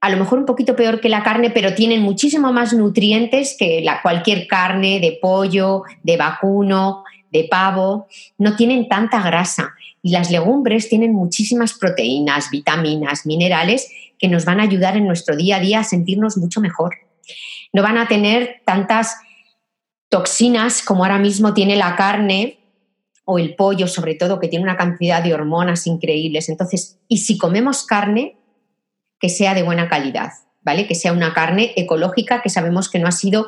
a 0.00 0.08
lo 0.08 0.16
mejor 0.16 0.38
un 0.38 0.46
poquito 0.46 0.74
peor 0.76 1.00
que 1.00 1.10
la 1.10 1.22
carne, 1.22 1.50
pero 1.50 1.74
tienen 1.74 2.00
muchísimo 2.00 2.52
más 2.52 2.72
nutrientes 2.72 3.54
que 3.58 3.82
la, 3.82 4.00
cualquier 4.00 4.46
carne 4.46 4.98
de 4.98 5.18
pollo, 5.20 5.82
de 6.02 6.16
vacuno, 6.16 7.04
de 7.30 7.46
pavo. 7.50 8.06
No 8.38 8.56
tienen 8.56 8.88
tanta 8.88 9.22
grasa. 9.22 9.74
Y 10.02 10.12
las 10.12 10.30
legumbres 10.30 10.88
tienen 10.88 11.12
muchísimas 11.12 11.74
proteínas, 11.74 12.50
vitaminas, 12.50 13.26
minerales 13.26 13.90
que 14.18 14.28
nos 14.28 14.46
van 14.46 14.60
a 14.60 14.62
ayudar 14.62 14.96
en 14.96 15.06
nuestro 15.06 15.36
día 15.36 15.56
a 15.56 15.60
día 15.60 15.80
a 15.80 15.84
sentirnos 15.84 16.38
mucho 16.38 16.60
mejor. 16.62 16.94
No 17.72 17.82
van 17.82 17.98
a 17.98 18.08
tener 18.08 18.62
tantas 18.64 19.16
toxinas 20.08 20.82
como 20.82 21.04
ahora 21.04 21.18
mismo 21.18 21.52
tiene 21.52 21.76
la 21.76 21.94
carne 21.94 22.58
o 23.26 23.38
el 23.38 23.54
pollo, 23.54 23.86
sobre 23.86 24.14
todo, 24.14 24.40
que 24.40 24.48
tiene 24.48 24.64
una 24.64 24.76
cantidad 24.76 25.22
de 25.22 25.34
hormonas 25.34 25.86
increíbles. 25.86 26.48
Entonces, 26.48 26.98
y 27.06 27.18
si 27.18 27.38
comemos 27.38 27.84
carne, 27.84 28.39
que 29.20 29.28
sea 29.28 29.54
de 29.54 29.62
buena 29.62 29.88
calidad, 29.88 30.32
¿vale? 30.62 30.86
Que 30.86 30.94
sea 30.94 31.12
una 31.12 31.32
carne 31.34 31.72
ecológica 31.76 32.42
que 32.42 32.48
sabemos 32.48 32.88
que 32.88 32.98
no 32.98 33.06
ha 33.06 33.12
sido 33.12 33.46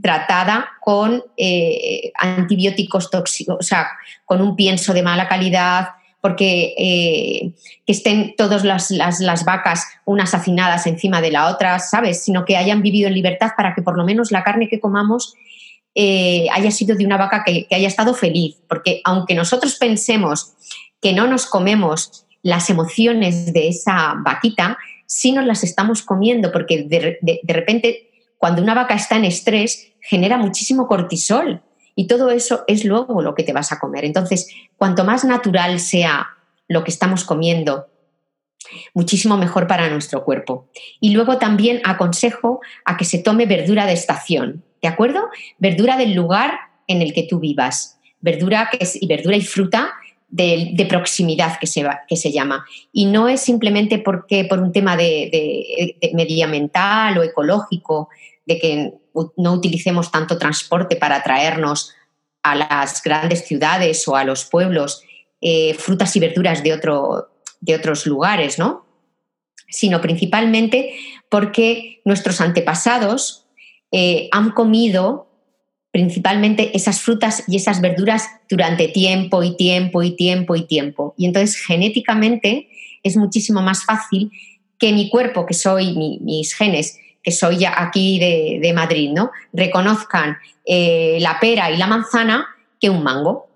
tratada 0.00 0.68
con 0.80 1.24
eh, 1.36 2.12
antibióticos 2.16 3.10
tóxicos, 3.10 3.56
o 3.58 3.62
sea, 3.62 3.88
con 4.24 4.40
un 4.40 4.56
pienso 4.56 4.92
de 4.92 5.02
mala 5.02 5.28
calidad, 5.28 5.88
porque 6.20 6.74
eh, 6.78 7.52
que 7.86 7.92
estén 7.92 8.34
todas 8.36 8.64
las, 8.64 8.90
las, 8.90 9.44
vacas 9.44 9.86
unas 10.06 10.34
hacinadas 10.34 10.86
encima 10.86 11.20
de 11.20 11.30
la 11.30 11.48
otra, 11.48 11.78
¿sabes? 11.78 12.24
Sino 12.24 12.44
que 12.44 12.56
hayan 12.56 12.80
vivido 12.80 13.08
en 13.08 13.14
libertad 13.14 13.50
para 13.56 13.74
que 13.74 13.82
por 13.82 13.96
lo 13.96 14.04
menos 14.04 14.32
la 14.32 14.42
carne 14.42 14.68
que 14.68 14.80
comamos 14.80 15.34
eh, 15.94 16.46
haya 16.50 16.70
sido 16.70 16.96
de 16.96 17.04
una 17.04 17.18
vaca 17.18 17.44
que, 17.44 17.66
que 17.66 17.74
haya 17.74 17.88
estado 17.88 18.14
feliz. 18.14 18.56
Porque 18.68 19.02
aunque 19.04 19.34
nosotros 19.34 19.76
pensemos 19.76 20.54
que 21.02 21.12
no 21.12 21.26
nos 21.26 21.44
comemos 21.44 22.24
las 22.42 22.70
emociones 22.70 23.52
de 23.52 23.68
esa 23.68 24.14
vaquita, 24.24 24.78
si 25.14 25.30
nos 25.30 25.46
las 25.46 25.62
estamos 25.62 26.02
comiendo, 26.02 26.50
porque 26.50 26.82
de, 26.82 27.40
repente 27.46 28.10
cuando 28.36 28.60
una 28.60 28.74
vaca 28.74 28.94
está 28.94 29.14
en 29.14 29.24
estrés 29.24 29.92
genera 30.00 30.38
muchísimo 30.38 30.88
cortisol 30.88 31.62
y 31.94 32.08
todo 32.08 32.32
eso 32.32 32.64
es 32.66 32.84
luego 32.84 33.22
lo 33.22 33.36
que 33.36 33.44
te 33.44 33.52
vas 33.52 33.70
a 33.70 33.78
comer. 33.78 34.04
Entonces, 34.04 34.48
cuanto 34.76 35.04
más 35.04 35.24
natural 35.24 35.78
sea 35.78 36.30
lo 36.66 36.82
que 36.82 36.90
estamos 36.90 37.22
comiendo, 37.22 37.86
muchísimo 38.92 39.36
mejor 39.36 39.68
para 39.68 39.88
nuestro 39.88 40.24
cuerpo. 40.24 40.68
Y 40.98 41.10
luego 41.10 41.38
también 41.38 41.80
aconsejo 41.84 42.60
a 42.84 42.96
que 42.96 43.04
se 43.04 43.18
tome 43.18 43.46
verdura 43.46 43.86
de 43.86 43.92
estación, 43.92 44.64
¿de 44.82 44.88
acuerdo? 44.88 45.28
Verdura 45.58 45.96
del 45.96 46.14
lugar 46.14 46.58
en 46.88 47.02
el 47.02 47.14
que 47.14 47.22
tú 47.22 47.38
vivas. 47.38 48.00
Verdura 48.20 48.68
que 48.68 48.78
es, 48.80 49.00
y 49.00 49.06
verdura 49.06 49.36
y 49.36 49.42
fruta 49.42 49.92
de, 50.34 50.86
proximidad 50.88 51.58
que 51.60 51.66
se, 51.66 51.86
que 52.08 52.16
se 52.16 52.32
llama. 52.32 52.64
Y 52.92 53.06
no 53.06 53.28
es 53.28 53.40
simplemente 53.40 53.98
porque, 53.98 54.44
por 54.44 54.58
un 54.58 54.72
tema 54.72 54.96
de, 54.96 55.96
medioambiental 56.12 57.16
o 57.18 57.22
ecológico, 57.22 58.08
de 58.44 58.58
que 58.58 58.94
no 59.36 59.52
utilicemos 59.52 60.10
tanto 60.10 60.36
transporte 60.36 60.96
para 60.96 61.22
traernos 61.22 61.94
a 62.42 62.56
las 62.56 63.02
grandes 63.02 63.46
ciudades 63.46 64.06
o 64.08 64.16
a 64.16 64.24
los 64.24 64.44
pueblos 64.44 65.02
eh, 65.40 65.74
frutas 65.74 66.14
y 66.16 66.20
verduras 66.20 66.62
de, 66.64 66.72
otro, 66.72 67.28
de 67.60 67.76
otros 67.76 68.04
lugares, 68.04 68.58
¿no? 68.58 68.84
Sino 69.68 70.00
principalmente 70.00 70.94
porque 71.28 72.00
nuestros 72.04 72.40
antepasados 72.40 73.46
eh, 73.92 74.28
han 74.32 74.50
comido 74.50 75.28
principalmente 75.94 76.76
esas 76.76 77.00
frutas 77.00 77.44
y 77.46 77.54
esas 77.54 77.80
verduras 77.80 78.28
durante 78.50 78.88
tiempo 78.88 79.44
y 79.44 79.56
tiempo 79.56 80.02
y 80.02 80.16
tiempo 80.16 80.56
y 80.56 80.66
tiempo. 80.66 81.14
Y 81.16 81.24
entonces 81.24 81.54
genéticamente 81.54 82.68
es 83.04 83.16
muchísimo 83.16 83.62
más 83.62 83.84
fácil 83.84 84.32
que 84.76 84.92
mi 84.92 85.08
cuerpo, 85.08 85.46
que 85.46 85.54
soy 85.54 85.94
mis 86.20 86.52
genes, 86.54 86.98
que 87.22 87.30
soy 87.30 87.58
ya 87.58 87.80
aquí 87.80 88.18
de, 88.18 88.72
Madrid, 88.74 89.12
¿no? 89.12 89.30
reconozcan 89.52 90.36
eh, 90.66 91.18
la 91.20 91.38
pera 91.38 91.70
y 91.70 91.76
la 91.76 91.86
manzana 91.86 92.48
que 92.80 92.90
un 92.90 93.04
mango. 93.04 93.46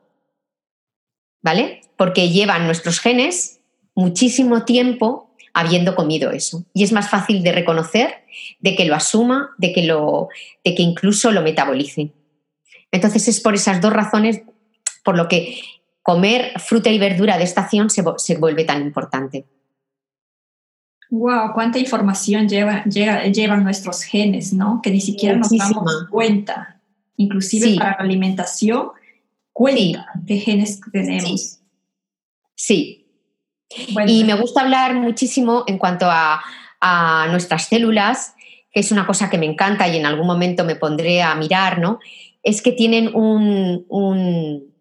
¿Vale? 1.42 1.80
Porque 1.96 2.28
llevan 2.28 2.66
nuestros 2.66 3.00
genes 3.00 3.58
muchísimo 3.96 4.64
tiempo 4.64 5.34
habiendo 5.54 5.96
comido 5.96 6.30
eso. 6.30 6.64
Y 6.72 6.84
es 6.84 6.92
más 6.92 7.10
fácil 7.10 7.42
de 7.42 7.50
reconocer, 7.50 8.14
de 8.60 8.76
que 8.76 8.84
lo 8.84 8.94
asuma, 8.94 9.50
de 9.58 9.72
que, 9.72 9.82
lo, 9.82 10.28
de 10.64 10.76
que 10.76 10.82
incluso 10.82 11.32
lo 11.32 11.42
metabolice. 11.42 12.12
Entonces 12.92 13.28
es 13.28 13.40
por 13.40 13.54
esas 13.54 13.80
dos 13.80 13.92
razones 13.92 14.42
por 15.04 15.16
lo 15.16 15.28
que 15.28 15.60
comer 16.02 16.52
fruta 16.58 16.90
y 16.90 16.98
verdura 16.98 17.38
de 17.38 17.44
estación 17.44 17.90
se, 17.90 18.02
se 18.16 18.36
vuelve 18.36 18.64
tan 18.64 18.82
importante. 18.82 19.46
Wow, 21.10 21.52
cuánta 21.54 21.78
información 21.78 22.48
lleva, 22.48 22.84
llevan 22.84 23.64
nuestros 23.64 24.02
genes, 24.02 24.52
¿no? 24.52 24.80
Que 24.82 24.90
ni 24.90 25.00
siquiera 25.00 25.36
nos 25.36 25.50
damos 25.50 26.06
cuenta. 26.10 26.80
Inclusive 27.16 27.76
para 27.78 27.90
la 27.90 28.04
alimentación, 28.04 28.90
cuenta 29.52 30.06
de 30.14 30.38
genes 30.38 30.80
que 30.80 30.90
tenemos. 30.90 31.60
Sí. 32.54 33.06
Y 34.06 34.24
me 34.24 34.34
gusta 34.34 34.60
hablar 34.60 34.94
muchísimo 34.94 35.64
en 35.66 35.78
cuanto 35.78 36.06
a, 36.08 36.40
nuestras 37.30 37.64
células, 37.66 38.34
que 38.70 38.80
es 38.80 38.92
una 38.92 39.04
cosa 39.04 39.28
que 39.28 39.36
me 39.36 39.46
encanta 39.46 39.88
y 39.88 39.96
en 39.96 40.06
algún 40.06 40.28
momento 40.28 40.64
me 40.64 40.76
pondré 40.76 41.22
a 41.22 41.34
mirar, 41.34 41.80
¿no? 41.80 41.98
Es 42.42 42.62
que 42.62 42.72
tienen 42.72 43.14
un, 43.14 44.74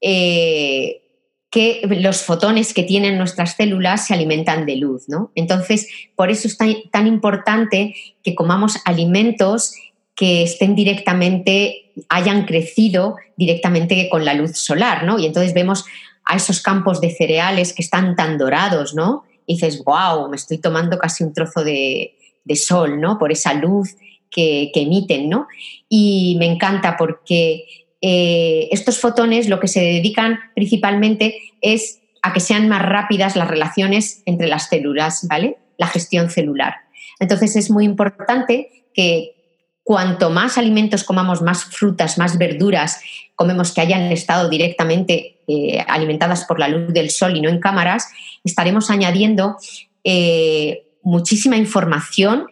eh, 0.00 1.02
que 1.50 1.80
los 2.00 2.22
fotones 2.22 2.74
que 2.74 2.82
tienen 2.82 3.16
nuestras 3.16 3.56
células 3.56 4.06
se 4.06 4.14
alimentan 4.14 4.66
de 4.66 4.76
luz, 4.76 5.08
¿no? 5.08 5.32
Entonces, 5.34 5.88
por 6.14 6.30
eso 6.30 6.46
es 6.46 6.58
tan, 6.58 7.06
importante 7.06 7.94
que 8.22 8.34
comamos 8.34 8.76
alimentos 8.84 9.74
que 10.14 10.42
estén 10.42 10.74
directamente, 10.74 11.92
hayan 12.08 12.44
crecido 12.44 13.16
directamente 13.36 14.08
con 14.10 14.24
la 14.24 14.34
luz 14.34 14.58
solar, 14.58 15.04
¿no? 15.04 15.18
Y 15.18 15.26
entonces 15.26 15.54
vemos 15.54 15.84
a 16.24 16.36
esos 16.36 16.60
campos 16.60 17.00
de 17.00 17.10
cereales 17.10 17.72
que 17.72 17.82
están 17.82 18.14
tan 18.14 18.36
dorados, 18.36 18.94
¿no? 18.94 19.24
Y 19.46 19.54
dices, 19.54 19.82
wow, 19.84 20.28
me 20.28 20.36
estoy 20.36 20.58
tomando 20.58 20.98
casi 20.98 21.24
un 21.24 21.32
trozo 21.32 21.64
de, 21.64 22.14
sol, 22.54 23.00
¿no? 23.00 23.18
Por 23.18 23.32
esa 23.32 23.54
luz 23.54 23.96
que, 24.30 24.70
emiten, 24.74 25.28
¿no? 25.28 25.48
Y 25.88 26.36
me 26.38 26.46
encanta 26.46 26.96
porque 26.96 27.64
eh, 28.00 28.68
estos 28.70 28.98
fotones 28.98 29.48
lo 29.48 29.60
que 29.60 29.68
se 29.68 29.80
dedican 29.80 30.38
principalmente 30.54 31.38
es 31.60 32.00
a 32.22 32.32
que 32.32 32.40
sean 32.40 32.68
más 32.68 32.82
rápidas 32.82 33.36
las 33.36 33.48
relaciones 33.48 34.22
entre 34.26 34.48
las 34.48 34.68
células, 34.68 35.26
¿vale? 35.28 35.58
La 35.76 35.86
gestión 35.86 36.30
celular. 36.30 36.74
Entonces 37.20 37.56
es 37.56 37.70
muy 37.70 37.84
importante 37.84 38.86
que 38.94 39.34
cuanto 39.82 40.30
más 40.30 40.58
alimentos 40.58 41.02
comamos, 41.02 41.40
más 41.40 41.64
frutas, 41.64 42.18
más 42.18 42.36
verduras 42.36 43.00
comemos 43.34 43.72
que 43.72 43.80
hayan 43.80 44.02
estado 44.12 44.48
directamente 44.48 45.38
eh, 45.46 45.82
alimentadas 45.86 46.44
por 46.44 46.58
la 46.58 46.68
luz 46.68 46.92
del 46.92 47.08
sol 47.10 47.36
y 47.36 47.40
no 47.40 47.48
en 47.48 47.60
cámaras, 47.60 48.08
estaremos 48.44 48.90
añadiendo 48.90 49.56
eh, 50.04 50.88
muchísima 51.02 51.56
información 51.56 52.48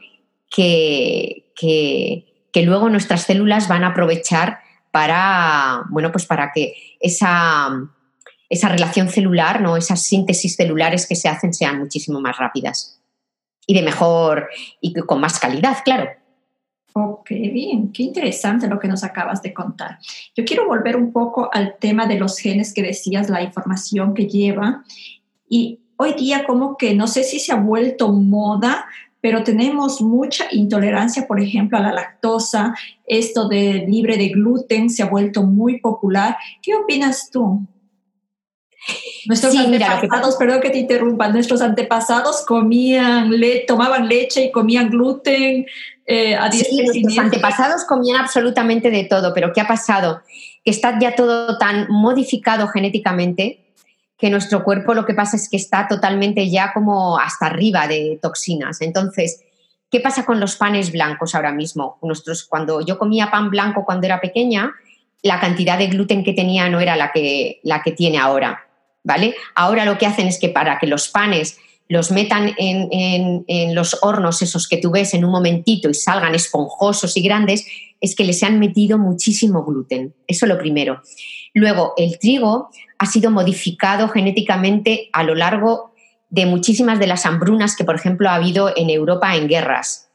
que, 0.51 1.53
que 1.55 2.63
luego 2.63 2.89
nuestras 2.89 3.25
células 3.25 3.69
van 3.69 3.85
a 3.85 3.89
aprovechar 3.89 4.61
para, 4.91 5.85
bueno, 5.91 6.11
pues 6.11 6.25
para 6.25 6.53
que 6.55 6.75
esa, 7.01 7.69
esa 8.49 8.69
relación 8.71 9.11
celular, 9.11 9.61
¿no? 9.61 9.77
esas 9.77 10.03
síntesis 10.03 10.57
celulares 10.57 11.07
que 11.07 11.17
se 11.17 11.29
hacen 11.29 11.53
sean 11.53 11.79
muchísimo 11.79 12.21
más 12.21 12.39
rápidas 12.39 13.03
y 13.67 13.75
de 13.75 13.83
mejor 13.83 14.49
y 14.81 14.95
con 14.95 15.21
más 15.21 15.39
calidad, 15.39 15.79
claro. 15.85 16.09
Ok, 16.95 17.29
bien, 17.29 17.93
qué 17.93 18.05
interesante 18.05 18.69
lo 18.69 18.79
que 18.79 18.89
nos 18.89 19.05
acabas 19.05 19.43
de 19.43 19.53
contar. 19.53 19.99
Yo 20.35 20.47
quiero 20.47 20.67
volver 20.67 20.97
un 20.97 21.13
poco 21.13 21.51
al 21.53 21.77
tema 21.79 22.07
de 22.07 22.19
los 22.19 22.39
genes 22.39 22.73
que 22.73 22.83
decías, 22.83 23.29
la 23.29 23.43
información 23.43 24.15
que 24.15 24.27
lleva. 24.27 24.83
Y 25.47 25.81
hoy 25.97 26.15
día 26.15 26.47
como 26.47 26.79
que 26.79 26.95
no 26.95 27.07
sé 27.07 27.23
si 27.23 27.39
se 27.39 27.53
ha 27.53 27.57
vuelto 27.57 28.13
moda 28.13 28.87
pero 29.27 29.43
tenemos 29.43 30.01
mucha 30.01 30.45
intolerancia, 30.53 31.27
por 31.27 31.41
ejemplo, 31.41 31.77
a 31.77 31.81
la 31.81 31.93
lactosa, 31.93 32.77
esto 33.05 33.49
de 33.49 33.85
libre 33.89 34.17
de 34.17 34.29
gluten 34.29 34.89
se 34.89 35.03
ha 35.03 35.07
vuelto 35.07 35.43
muy 35.43 35.81
popular. 35.81 36.37
¿Qué 36.63 36.77
opinas 36.77 37.29
tú? 37.33 37.67
Nuestros 39.27 39.57
antepasados, 39.57 40.37
perdón 40.37 40.61
que 40.61 40.71
te 40.71 40.79
interrumpa, 40.79 41.29
nuestros 41.29 41.61
antepasados 41.61 42.45
comían, 42.47 43.33
le, 43.33 43.65
tomaban 43.67 44.09
leche 44.09 44.45
y 44.45 44.53
comían 44.53 44.91
gluten. 44.91 45.67
Eh, 46.07 46.37
a 46.37 46.53
sí, 46.53 46.85
nuestros 46.85 47.19
antepasados 47.19 47.83
comían 47.83 48.21
absolutamente 48.21 48.93
de 48.93 49.03
todo, 49.11 49.35
pero 49.35 49.53
¿qué 49.53 49.61
ha 49.61 49.67
pasado? 49.67 50.23
Que 50.65 50.71
está 50.71 51.01
ya 51.01 51.17
todo 51.17 51.59
tan 51.59 51.89
modificado 51.89 52.69
genéticamente 52.69 53.66
que 54.19 54.31
nuestro 54.31 54.65
cuerpo 54.65 54.95
lo 54.95 55.05
que 55.05 55.15
pasa 55.15 55.37
es 55.37 55.49
que 55.49 55.57
está 55.57 55.87
totalmente 55.89 56.49
ya 56.51 56.73
como 56.73 57.19
hasta 57.19 57.47
arriba 57.47 57.87
de 57.87 58.19
toxinas. 58.23 58.81
Entonces, 58.81 59.43
¿qué 59.91 60.01
pasa 60.01 60.25
con 60.25 60.41
los 60.41 60.57
panes 60.57 60.91
blancos 60.91 61.35
ahora 61.35 61.53
mismo? 61.53 61.99
Nuestros, 62.03 62.45
cuando 62.45 62.81
yo 62.81 62.99
comía 62.99 63.31
pan 63.31 63.51
blanco 63.51 63.85
cuando 63.85 64.07
era 64.07 64.21
pequeña, 64.21 64.73
la 65.23 65.41
cantidad 65.41 65.79
de 65.79 65.89
gluten 65.89 66.25
que 66.25 66.33
tenía 66.33 66.69
no 66.69 66.81
era 66.81 66.97
la 66.97 67.13
que, 67.13 67.61
la 67.63 67.83
que 67.83 67.93
tiene 67.93 68.19
ahora. 68.19 68.63
¿Vale? 69.05 69.37
Ahora 69.55 69.85
lo 69.85 69.99
que 69.99 70.07
hacen 70.07 70.27
es 70.27 70.41
que 70.41 70.49
para 70.49 70.79
que 70.79 70.89
los 70.89 71.09
panes 71.09 71.59
los 71.89 72.11
metan 72.11 72.53
en, 72.59 73.45
en, 73.47 73.75
los 73.75 73.97
hornos 74.03 74.43
esos 74.43 74.67
que 74.67 74.79
tú 74.79 74.91
ves 74.91 75.15
en 75.15 75.25
un 75.25 75.31
momentito 75.31 75.89
y 75.89 75.95
salgan 75.95 76.35
esponjosos 76.35 77.17
y 77.17 77.23
grandes, 77.23 77.65
es 78.01 78.17
que 78.17 78.25
les 78.25 78.43
han 78.43 78.59
metido 78.59 78.99
muchísimo 78.99 79.65
gluten. 79.65 80.13
Eso 80.27 80.47
lo 80.47 80.59
primero. 80.59 81.03
Luego, 81.55 81.95
el 81.97 82.19
trigo 82.19 82.71
ha 82.99 83.07
sido 83.07 83.31
modificado 83.31 84.09
genéticamente 84.09 85.09
a 85.13 85.23
lo 85.23 85.35
largo 85.35 85.93
de 86.29 86.47
muchísimas 86.47 86.99
de 86.99 87.07
las 87.07 87.25
hambrunas 87.27 87.77
que, 87.77 87.85
por 87.85 87.95
ejemplo, 87.95 88.29
ha 88.29 88.35
habido 88.35 88.73
en 88.77 88.91
Europa 88.91 89.37
en 89.37 89.49
guerras. 89.49 90.09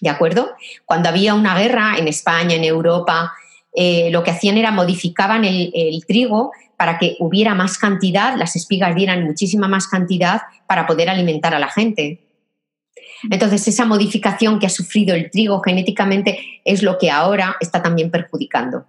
¿De 0.00 0.10
acuerdo? 0.10 0.50
Cuando 0.84 1.08
había 1.08 1.34
una 1.34 1.56
guerra 1.56 1.94
en 1.96 2.08
España, 2.08 2.56
en 2.56 2.64
Europa, 2.64 3.32
eh, 3.74 4.10
lo 4.10 4.22
que 4.22 4.32
hacían 4.32 4.58
era 4.58 4.70
modificaban 4.70 5.44
el, 5.44 6.04
trigo 6.06 6.50
para 6.76 6.98
que 6.98 7.16
hubiera 7.20 7.54
más 7.54 7.78
cantidad, 7.78 8.36
las 8.36 8.56
espigas 8.56 8.94
dieran 8.94 9.24
muchísima 9.24 9.68
más 9.68 9.86
cantidad 9.86 10.42
para 10.66 10.86
poder 10.86 11.08
alimentar 11.08 11.54
a 11.54 11.60
la 11.60 11.68
gente. 11.68 12.20
Entonces, 13.30 13.68
esa 13.68 13.84
modificación 13.84 14.58
que 14.58 14.66
ha 14.66 14.70
sufrido 14.70 15.14
el 15.14 15.30
trigo 15.30 15.60
genéticamente 15.60 16.60
es 16.64 16.82
lo 16.82 16.98
que 16.98 17.10
ahora 17.10 17.56
está 17.60 17.80
también 17.80 18.10
perjudicando. 18.10 18.84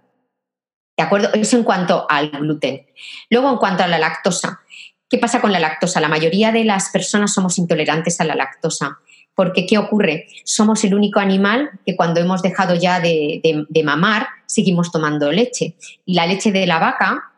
¿De 0.96 1.02
acuerdo? 1.02 1.30
Eso 1.34 1.56
en 1.56 1.64
cuanto 1.64 2.06
al 2.08 2.30
gluten. 2.30 2.86
Luego, 3.30 3.50
en 3.50 3.56
cuanto 3.56 3.82
a 3.82 3.88
la 3.88 3.98
lactosa. 3.98 4.60
¿Qué 5.08 5.18
pasa 5.18 5.40
con 5.40 5.52
la 5.52 5.60
lactosa? 5.60 6.00
La 6.00 6.08
mayoría 6.08 6.52
de 6.52 6.64
las 6.64 6.90
personas 6.90 7.34
somos 7.34 7.58
intolerantes 7.58 8.20
a 8.20 8.24
la 8.24 8.34
lactosa. 8.34 8.98
Porque, 9.34 9.66
¿qué 9.66 9.78
ocurre? 9.78 10.28
Somos 10.44 10.84
el 10.84 10.94
único 10.94 11.18
animal 11.18 11.70
que 11.84 11.96
cuando 11.96 12.20
hemos 12.20 12.42
dejado 12.42 12.76
ya 12.76 13.00
de, 13.00 13.66
mamar, 13.84 14.28
seguimos 14.46 14.92
tomando 14.92 15.32
leche. 15.32 15.74
Y 16.06 16.14
la 16.14 16.26
leche 16.26 16.52
de 16.52 16.66
la 16.66 16.78
vaca, 16.78 17.32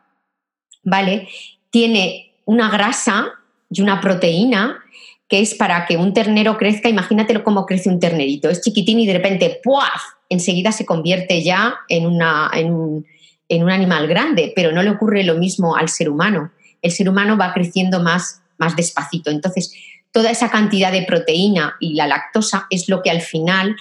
¿vale? 0.83 1.27
Tiene 1.71 2.35
una 2.45 2.69
grasa 2.69 3.33
y 3.69 3.81
una 3.81 3.99
proteína 3.99 4.79
que 5.27 5.41
es 5.41 5.55
para 5.55 5.85
que 5.85 5.97
un 5.97 6.13
ternero 6.13 6.57
crezca, 6.57 6.87
imagínatelo 6.87 7.43
cómo 7.43 7.65
crece 7.65 7.89
un 7.89 7.99
ternerito, 7.99 8.49
es 8.49 8.61
chiquitín 8.61 9.01
y 9.01 9.07
de 9.07 9.13
repente, 9.13 9.59
¡puaf! 9.61 10.01
enseguida 10.29 10.71
se 10.71 10.85
convierte 10.85 11.43
ya 11.43 11.75
en, 11.89 12.05
una, 12.05 12.49
en 13.49 13.63
un 13.63 13.71
animal 13.71 14.07
grande, 14.07 14.51
pero 14.55 14.71
no 14.71 14.83
le 14.83 14.89
ocurre 14.89 15.23
lo 15.23 15.35
mismo 15.35 15.75
al 15.75 15.89
ser 15.89 16.09
humano. 16.09 16.51
El 16.81 16.91
ser 16.91 17.09
humano 17.09 17.37
va 17.37 17.53
creciendo 17.53 18.01
más, 18.01 18.41
más 18.57 18.75
despacito. 18.75 19.31
Entonces, 19.31 19.73
toda 20.11 20.31
esa 20.31 20.49
cantidad 20.49 20.91
de 20.91 21.03
proteína 21.03 21.75
y 21.79 21.93
la 21.93 22.07
lactosa 22.07 22.67
es 22.69 22.89
lo 22.89 23.01
que 23.01 23.09
al 23.09 23.21
final 23.21 23.75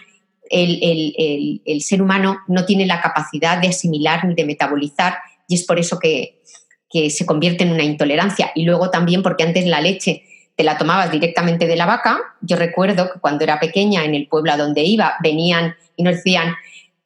el, 0.49 1.81
ser 1.81 2.03
humano 2.03 2.39
no 2.47 2.65
tiene 2.65 2.87
la 2.87 3.01
capacidad 3.01 3.61
de 3.61 3.69
asimilar 3.69 4.25
ni 4.25 4.35
de 4.35 4.45
metabolizar 4.45 5.19
y 5.49 5.57
es 5.57 5.65
por 5.65 5.79
eso 5.79 5.99
que, 5.99 6.41
que 6.89 7.11
se 7.11 7.27
convierte 7.27 7.65
en 7.65 7.73
una 7.73 7.85
intolerancia. 7.85 8.53
Y 8.55 8.65
luego 8.65 8.91
también 8.91 9.23
porque 9.23 9.45
antes 9.45 9.67
la 9.67 9.81
leche 9.81 10.25
te 10.57 10.65
la 10.65 10.79
tomabas 10.79 11.11
directamente 11.11 11.67
de 11.67 11.77
la 11.77 11.87
vaca. 11.87 12.21
Yo 12.41 12.57
recuerdo 12.57 13.13
que 13.13 13.21
cuando 13.21 13.45
era 13.45 13.61
pequeña 13.61 14.05
en 14.05 14.15
el 14.15 14.29
pueblo 14.29 14.53
a 14.53 14.57
donde 14.57 14.83
iba 14.83 15.15
venían 15.23 15.75
y 15.97 16.03
nos 16.03 16.17
decían, 16.17 16.55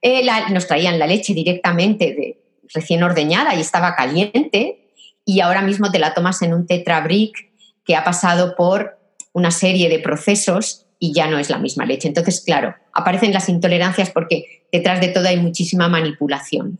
eh, 0.03 0.27
nos 0.51 0.66
traían 0.66 0.99
la 0.99 1.07
leche 1.07 1.35
directamente 1.35 2.14
de, 2.14 2.40
recién 2.72 3.02
ordeñada 3.02 3.54
y 3.54 3.61
estaba 3.61 3.94
caliente 3.94 4.92
y 5.24 5.40
ahora 5.40 5.62
mismo 5.62 5.90
te 5.90 5.98
la 5.98 6.14
tomas 6.14 6.42
en 6.42 6.54
un 6.54 6.66
tetrabric 6.66 7.50
que 7.85 7.96
ha 7.96 8.04
pasado 8.04 8.54
por 8.56 8.98
una 9.33 9.50
serie 9.50 9.88
de 9.88 9.98
procesos 9.98 10.87
y 10.98 11.12
ya 11.14 11.28
no 11.28 11.38
es 11.38 11.50
la 11.50 11.59
misma 11.59 11.87
leche. 11.87 12.09
Entonces, 12.09 12.42
claro, 12.44 12.74
aparecen 12.92 13.33
las 13.33 13.48
intolerancias 13.48 14.11
porque 14.11 14.66
detrás 14.72 15.00
de 15.00 15.09
todo 15.09 15.28
hay 15.28 15.38
muchísima 15.38 15.88
manipulación. 15.88 16.78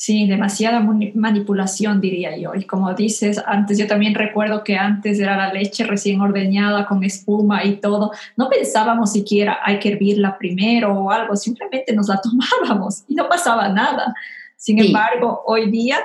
Sí, 0.00 0.28
demasiada 0.28 0.78
manipulación, 1.14 2.00
diría 2.00 2.36
yo. 2.36 2.54
Y 2.54 2.62
como 2.62 2.94
dices, 2.94 3.42
antes 3.44 3.78
yo 3.78 3.88
también 3.88 4.14
recuerdo 4.14 4.62
que 4.62 4.76
antes 4.76 5.18
era 5.18 5.36
la 5.36 5.52
leche 5.52 5.82
recién 5.82 6.20
ordeñada 6.20 6.86
con 6.86 7.02
espuma 7.02 7.64
y 7.64 7.80
todo. 7.80 8.12
No 8.36 8.48
pensábamos 8.48 9.10
siquiera 9.10 9.58
hay 9.60 9.80
que 9.80 9.88
hervirla 9.88 10.38
primero 10.38 10.94
o 10.94 11.10
algo, 11.10 11.34
simplemente 11.34 11.92
nos 11.92 12.06
la 12.06 12.20
tomábamos 12.22 13.02
y 13.08 13.16
no 13.16 13.28
pasaba 13.28 13.68
nada. 13.70 14.14
Sin 14.56 14.78
embargo, 14.78 15.42
hoy 15.46 15.68
día 15.68 15.98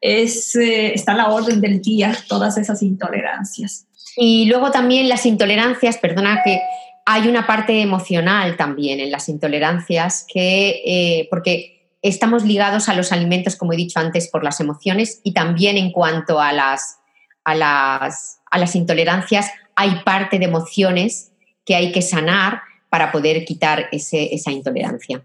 es, 0.00 0.56
eh, 0.56 0.94
está 0.94 1.12
a 1.12 1.16
la 1.16 1.28
orden 1.28 1.60
del 1.60 1.82
día 1.82 2.16
todas 2.26 2.56
esas 2.56 2.82
intolerancias. 2.82 3.86
Y 4.16 4.46
luego 4.46 4.70
también 4.70 5.06
las 5.06 5.26
intolerancias, 5.26 5.98
perdona 5.98 6.40
que 6.42 6.60
hay 7.04 7.28
una 7.28 7.46
parte 7.46 7.82
emocional 7.82 8.56
también 8.56 9.00
en 9.00 9.10
las 9.10 9.28
intolerancias 9.28 10.24
que, 10.32 10.80
eh, 10.86 11.28
porque 11.28 11.74
estamos 12.04 12.44
ligados 12.44 12.90
a 12.90 12.94
los 12.94 13.12
alimentos, 13.12 13.56
como 13.56 13.72
he 13.72 13.76
dicho 13.76 13.98
antes, 13.98 14.28
por 14.28 14.44
las 14.44 14.60
emociones 14.60 15.20
y 15.24 15.32
también 15.32 15.78
en 15.78 15.90
cuanto 15.90 16.38
a 16.38 16.52
las, 16.52 16.98
a 17.44 17.54
las, 17.54 18.40
a 18.50 18.58
las 18.58 18.76
intolerancias, 18.76 19.50
hay 19.74 20.02
parte 20.04 20.38
de 20.38 20.44
emociones 20.44 21.32
que 21.64 21.74
hay 21.74 21.92
que 21.92 22.02
sanar 22.02 22.60
para 22.90 23.10
poder 23.10 23.44
quitar 23.46 23.88
esa 23.90 24.52
intolerancia. 24.52 25.24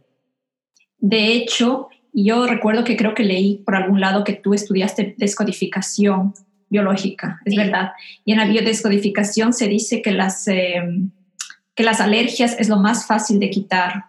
De 0.98 1.34
hecho, 1.34 1.90
yo 2.14 2.48
recuerdo 2.48 2.86
que 2.86 2.96
creo 2.96 3.14
que 3.14 3.24
leí 3.24 3.58
por 3.58 3.76
algún 3.76 4.00
lado 4.00 4.24
que 4.24 4.34
tú 4.34 4.54
estudiaste 4.54 5.16
descodificación 5.18 6.34
biológica, 6.70 7.42
es 7.44 7.58
verdad. 7.58 7.92
Y 8.24 8.32
en 8.32 8.38
la 8.38 8.46
biodescodificación 8.46 9.52
se 9.52 9.68
dice 9.68 10.02
que 10.02 10.12
las, 10.12 10.48
eh, 10.48 10.82
que 11.76 11.84
las 11.84 12.00
alergias 12.00 12.56
es 12.58 12.70
lo 12.70 12.78
más 12.78 13.06
fácil 13.06 13.38
de 13.40 13.50
quitar 13.50 14.06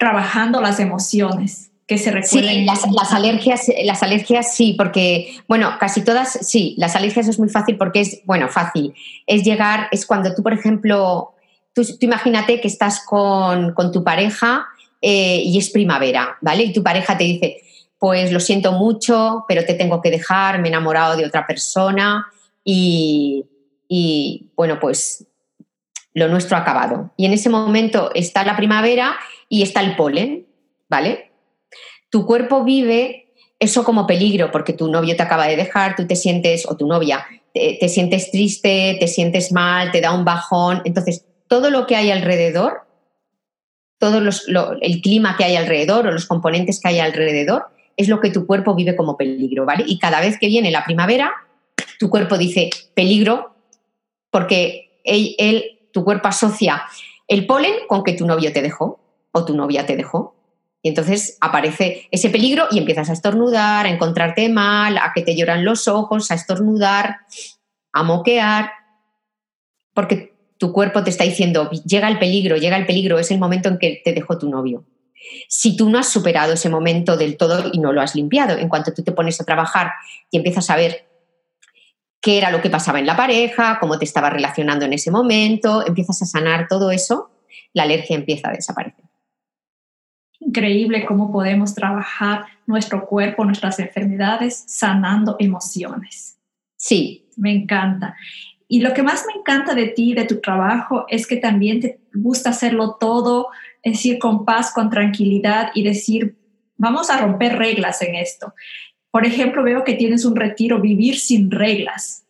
trabajando 0.00 0.62
las 0.62 0.80
emociones 0.80 1.70
que 1.86 1.98
se 1.98 2.10
recuerden. 2.10 2.60
Sí, 2.60 2.64
las, 2.64 3.12
alergias, 3.12 3.66
las 3.84 4.02
alergias 4.02 4.56
sí, 4.56 4.74
porque, 4.78 5.36
bueno, 5.46 5.76
casi 5.78 6.02
todas, 6.02 6.38
sí, 6.40 6.74
las 6.78 6.96
alergias 6.96 7.28
es 7.28 7.38
muy 7.38 7.50
fácil 7.50 7.76
porque 7.76 8.00
es, 8.00 8.22
bueno, 8.24 8.48
fácil. 8.48 8.94
Es 9.26 9.44
llegar, 9.44 9.88
es 9.92 10.06
cuando 10.06 10.34
tú, 10.34 10.42
por 10.42 10.54
ejemplo, 10.54 11.34
tú, 11.74 11.82
imagínate 12.00 12.62
que 12.62 12.68
estás 12.68 13.04
con, 13.04 13.74
tu 13.92 14.02
pareja 14.02 14.66
eh, 15.02 15.42
y 15.44 15.58
es 15.58 15.68
primavera, 15.68 16.38
¿vale? 16.40 16.62
Y 16.62 16.72
tu 16.72 16.82
pareja 16.82 17.18
te 17.18 17.24
dice, 17.24 17.58
pues 17.98 18.32
lo 18.32 18.40
siento 18.40 18.72
mucho, 18.72 19.44
pero 19.46 19.66
te 19.66 19.74
tengo 19.74 20.00
que 20.00 20.10
dejar, 20.10 20.60
me 20.60 20.68
he 20.68 20.70
enamorado 20.70 21.14
de 21.14 21.26
otra 21.26 21.46
persona 21.46 22.26
y, 22.64 23.44
y 23.86 24.46
bueno, 24.56 24.80
pues 24.80 25.26
lo 26.14 26.28
nuestro 26.28 26.56
ha 26.56 26.60
acabado. 26.60 27.10
Y 27.18 27.26
en 27.26 27.34
ese 27.34 27.50
momento 27.50 28.10
está 28.14 28.44
la 28.44 28.56
primavera 28.56 29.18
y 29.50 29.62
está 29.62 29.82
el 29.82 29.96
polen, 29.96 30.46
¿vale? 30.88 31.32
Tu 32.08 32.24
cuerpo 32.24 32.64
vive 32.64 33.34
eso 33.58 33.84
como 33.84 34.06
peligro 34.06 34.50
porque 34.50 34.72
tu 34.72 34.88
novio 34.88 35.16
te 35.16 35.22
acaba 35.22 35.46
de 35.46 35.56
dejar, 35.56 35.96
tú 35.96 36.06
te 36.06 36.16
sientes, 36.16 36.66
o 36.66 36.76
tu 36.76 36.86
novia, 36.86 37.26
te, 37.52 37.88
sientes 37.88 38.30
triste, 38.30 38.96
te 38.98 39.08
sientes 39.08 39.52
mal, 39.52 39.90
te 39.90 40.00
da 40.00 40.12
un 40.12 40.24
bajón. 40.24 40.80
Entonces, 40.84 41.26
todo 41.48 41.68
lo 41.68 41.86
que 41.86 41.96
hay 41.96 42.10
alrededor, 42.10 42.86
todo 43.98 44.22
el 44.80 45.02
clima 45.02 45.36
que 45.36 45.44
hay 45.44 45.56
alrededor 45.56 46.06
o 46.06 46.12
los 46.12 46.26
componentes 46.26 46.80
que 46.80 46.88
hay 46.88 47.00
alrededor, 47.00 47.66
es 47.96 48.08
lo 48.08 48.20
que 48.20 48.30
tu 48.30 48.46
cuerpo 48.46 48.74
vive 48.74 48.96
como 48.96 49.16
peligro, 49.16 49.66
¿vale? 49.66 49.84
Y 49.86 49.98
cada 49.98 50.20
vez 50.20 50.38
que 50.38 50.46
viene 50.46 50.70
la 50.70 50.84
primavera, 50.84 51.32
tu 51.98 52.08
cuerpo 52.08 52.38
dice 52.38 52.70
peligro 52.94 53.54
porque 54.30 55.00
él, 55.04 55.80
tu 55.92 56.04
cuerpo 56.04 56.28
asocia 56.28 56.84
el 57.26 57.46
polen 57.46 57.74
con 57.88 58.04
que 58.04 58.14
tu 58.14 58.26
novio 58.26 58.52
te 58.52 58.62
dejó 58.62 58.99
o 59.32 59.44
tu 59.44 59.56
novia 59.56 59.86
te 59.86 59.96
dejó. 59.96 60.36
Y 60.82 60.88
entonces 60.88 61.36
aparece 61.40 62.08
ese 62.10 62.30
peligro 62.30 62.66
y 62.70 62.78
empiezas 62.78 63.10
a 63.10 63.12
estornudar, 63.12 63.86
a 63.86 63.90
encontrarte 63.90 64.48
mal, 64.48 64.96
a 64.96 65.12
que 65.14 65.22
te 65.22 65.36
lloran 65.36 65.64
los 65.64 65.88
ojos, 65.88 66.30
a 66.30 66.34
estornudar, 66.34 67.18
a 67.92 68.02
moquear, 68.02 68.72
porque 69.92 70.34
tu 70.58 70.72
cuerpo 70.72 71.04
te 71.04 71.10
está 71.10 71.24
diciendo, 71.24 71.70
llega 71.70 72.08
el 72.08 72.18
peligro, 72.18 72.56
llega 72.56 72.76
el 72.76 72.86
peligro, 72.86 73.18
es 73.18 73.30
el 73.30 73.38
momento 73.38 73.68
en 73.68 73.78
que 73.78 74.00
te 74.02 74.12
dejó 74.12 74.38
tu 74.38 74.48
novio. 74.48 74.86
Si 75.48 75.76
tú 75.76 75.90
no 75.90 75.98
has 75.98 76.08
superado 76.08 76.54
ese 76.54 76.70
momento 76.70 77.16
del 77.18 77.36
todo 77.36 77.70
y 77.70 77.78
no 77.78 77.92
lo 77.92 78.00
has 78.00 78.14
limpiado, 78.14 78.56
en 78.56 78.68
cuanto 78.68 78.94
tú 78.94 79.02
te 79.02 79.12
pones 79.12 79.38
a 79.40 79.44
trabajar 79.44 79.92
y 80.30 80.38
empiezas 80.38 80.70
a 80.70 80.76
ver 80.76 81.08
qué 82.22 82.38
era 82.38 82.50
lo 82.50 82.62
que 82.62 82.70
pasaba 82.70 82.98
en 82.98 83.06
la 83.06 83.16
pareja, 83.16 83.78
cómo 83.80 83.98
te 83.98 84.06
estaba 84.06 84.30
relacionando 84.30 84.86
en 84.86 84.94
ese 84.94 85.10
momento, 85.10 85.86
empiezas 85.86 86.22
a 86.22 86.26
sanar 86.26 86.68
todo 86.68 86.90
eso, 86.90 87.30
la 87.74 87.82
alergia 87.82 88.16
empieza 88.16 88.48
a 88.48 88.52
desaparecer 88.52 89.09
increíble 90.40 91.06
cómo 91.06 91.30
podemos 91.30 91.74
trabajar 91.74 92.46
nuestro 92.66 93.06
cuerpo, 93.06 93.44
nuestras 93.44 93.78
enfermedades, 93.78 94.64
sanando 94.66 95.36
emociones. 95.38 96.38
Sí. 96.76 97.28
Me 97.40 97.52
encanta. 97.52 98.16
Y 98.68 98.80
lo 98.80 98.92
que 98.92 99.02
más 99.02 99.24
me 99.26 99.40
encanta 99.40 99.74
de 99.74 99.86
ti, 99.86 100.14
de 100.14 100.26
tu 100.26 100.40
trabajo, 100.40 101.06
es 101.08 101.26
que 101.26 101.36
también 101.36 101.80
te 101.80 102.00
gusta 102.14 102.50
hacerlo 102.50 102.96
todo, 103.00 103.48
es 103.82 103.94
decir, 103.94 104.18
con 104.18 104.44
paz, 104.44 104.72
con 104.72 104.90
tranquilidad 104.90 105.70
y 105.74 105.82
decir, 105.82 106.36
vamos 106.76 107.10
a 107.10 107.18
romper 107.18 107.56
reglas 107.56 108.02
en 108.02 108.14
esto. 108.14 108.54
Por 109.10 109.26
ejemplo, 109.26 109.62
veo 109.62 109.82
que 109.82 109.94
tienes 109.94 110.24
un 110.24 110.36
retiro, 110.36 110.80
vivir 110.80 111.18
sin 111.18 111.50
reglas. 111.50 112.26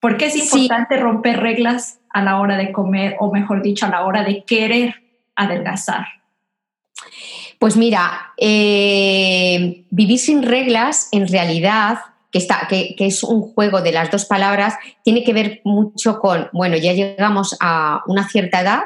¿Por 0.00 0.16
qué 0.16 0.26
es 0.26 0.36
importante 0.36 0.96
romper 0.96 1.40
reglas 1.40 2.00
a 2.08 2.22
la 2.22 2.40
hora 2.40 2.56
de 2.56 2.72
comer, 2.72 3.16
o 3.18 3.30
mejor 3.30 3.60
dicho, 3.60 3.84
a 3.84 3.90
la 3.90 4.06
hora 4.06 4.24
de 4.24 4.44
querer 4.44 4.94
adelgazar? 5.36 6.06
Pues 7.58 7.76
mira, 7.76 8.32
eh, 8.36 9.84
vivir 9.90 10.18
sin 10.18 10.42
reglas 10.42 11.08
en 11.12 11.28
realidad, 11.28 11.98
que, 12.32 12.38
está, 12.38 12.66
que, 12.68 12.94
es 12.98 13.22
un 13.22 13.42
juego 13.42 13.82
de 13.82 13.92
las 13.92 14.10
dos 14.10 14.24
palabras, 14.24 14.74
tiene 15.04 15.24
que 15.24 15.32
ver 15.32 15.60
mucho 15.64 16.20
con, 16.20 16.48
bueno, 16.52 16.76
ya 16.76 16.92
llegamos 16.92 17.56
a 17.60 18.02
una 18.06 18.28
cierta 18.28 18.60
edad, 18.60 18.82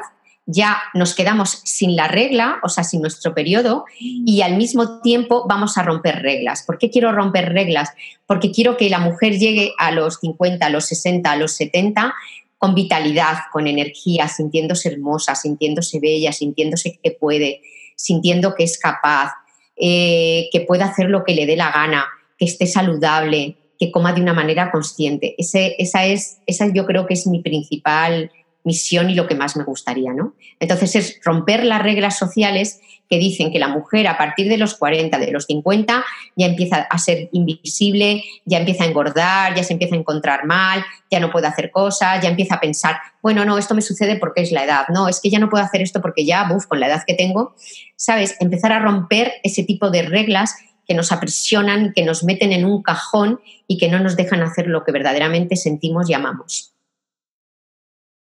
ya 0.47 0.77
nos 0.93 1.15
quedamos 1.15 1.61
sin 1.63 1.95
la 1.95 2.07
regla, 2.07 2.59
o 2.63 2.69
sea, 2.69 2.83
sin 2.83 3.01
nuestro 3.01 3.33
periodo, 3.33 3.85
y 3.99 4.41
al 4.41 4.57
mismo 4.57 5.01
tiempo 5.01 5.45
vamos 5.47 5.77
a 5.77 5.83
romper 5.83 6.21
reglas. 6.21 6.63
¿Por 6.63 6.77
qué 6.77 6.91
quiero 6.91 7.11
romper 7.11 7.51
reglas? 7.53 7.89
Porque 8.27 8.51
quiero 8.51 8.77
que 8.77 8.89
la 8.89 8.99
mujer 8.99 9.39
llegue 9.39 9.73
a 9.77 9.91
los 9.91 10.19
50, 10.19 10.65
a 10.65 10.69
los 10.69 10.85
60, 10.85 11.31
a 11.31 11.35
los 11.35 11.53
70 11.53 12.13
con 12.57 12.73
vitalidad, 12.73 13.37
con 13.51 13.67
energía, 13.67 14.27
sintiéndose 14.27 14.89
hermosa, 14.89 15.35
sintiéndose 15.35 15.99
bella, 15.99 16.31
sintiéndose 16.31 16.99
que 17.03 17.11
puede, 17.11 17.61
sintiendo 17.95 18.55
que 18.55 18.63
es 18.63 18.77
capaz, 18.77 19.31
eh, 19.75 20.49
que 20.51 20.61
pueda 20.61 20.85
hacer 20.85 21.09
lo 21.09 21.23
que 21.23 21.35
le 21.35 21.45
dé 21.45 21.55
la 21.55 21.71
gana, 21.71 22.05
que 22.37 22.45
esté 22.45 22.67
saludable, 22.67 23.57
que 23.77 23.91
coma 23.91 24.13
de 24.13 24.21
una 24.21 24.33
manera 24.33 24.71
consciente. 24.71 25.35
Ese, 25.37 25.75
esa, 25.79 26.05
es, 26.05 26.39
esa 26.45 26.71
yo 26.73 26.85
creo 26.85 27.05
que 27.05 27.13
es 27.13 27.27
mi 27.27 27.41
principal 27.41 28.31
misión 28.65 29.09
y 29.09 29.15
lo 29.15 29.27
que 29.27 29.35
más 29.35 29.55
me 29.55 29.63
gustaría, 29.63 30.13
¿no? 30.13 30.33
Entonces 30.59 30.95
es 30.95 31.19
romper 31.23 31.63
las 31.63 31.81
reglas 31.81 32.17
sociales 32.17 32.81
que 33.09 33.17
dicen 33.17 33.51
que 33.51 33.59
la 33.59 33.67
mujer 33.67 34.07
a 34.07 34.17
partir 34.17 34.49
de 34.49 34.57
los 34.57 34.75
40, 34.75 35.17
de 35.19 35.31
los 35.31 35.45
50, 35.45 36.03
ya 36.35 36.45
empieza 36.45 36.77
a 36.77 36.97
ser 36.97 37.29
invisible, 37.31 38.23
ya 38.45 38.59
empieza 38.59 38.83
a 38.83 38.87
engordar, 38.87 39.55
ya 39.55 39.63
se 39.63 39.73
empieza 39.73 39.95
a 39.95 39.99
encontrar 39.99 40.45
mal, 40.45 40.83
ya 41.11 41.19
no 41.19 41.31
puede 41.31 41.47
hacer 41.47 41.71
cosas, 41.71 42.21
ya 42.21 42.29
empieza 42.29 42.55
a 42.55 42.59
pensar, 42.59 42.97
bueno, 43.21 43.45
no, 43.45 43.57
esto 43.57 43.75
me 43.75 43.81
sucede 43.81 44.17
porque 44.17 44.41
es 44.41 44.51
la 44.51 44.63
edad, 44.63 44.87
no, 44.89 45.07
es 45.07 45.19
que 45.21 45.29
ya 45.29 45.39
no 45.39 45.49
puedo 45.49 45.63
hacer 45.63 45.81
esto 45.81 46.01
porque 46.01 46.25
ya, 46.25 46.47
buf, 46.47 46.65
con 46.65 46.79
la 46.79 46.87
edad 46.87 47.03
que 47.05 47.13
tengo, 47.13 47.55
¿sabes? 47.95 48.35
Empezar 48.39 48.71
a 48.71 48.79
romper 48.79 49.33
ese 49.43 49.63
tipo 49.63 49.91
de 49.91 50.01
reglas 50.03 50.55
que 50.87 50.93
nos 50.93 51.11
aprisionan, 51.11 51.93
que 51.93 52.03
nos 52.03 52.23
meten 52.23 52.51
en 52.51 52.65
un 52.65 52.83
cajón 52.83 53.39
y 53.67 53.77
que 53.77 53.89
no 53.89 53.99
nos 53.99 54.15
dejan 54.15 54.41
hacer 54.41 54.67
lo 54.67 54.83
que 54.83 54.91
verdaderamente 54.91 55.55
sentimos 55.55 56.09
y 56.09 56.13
amamos 56.13 56.74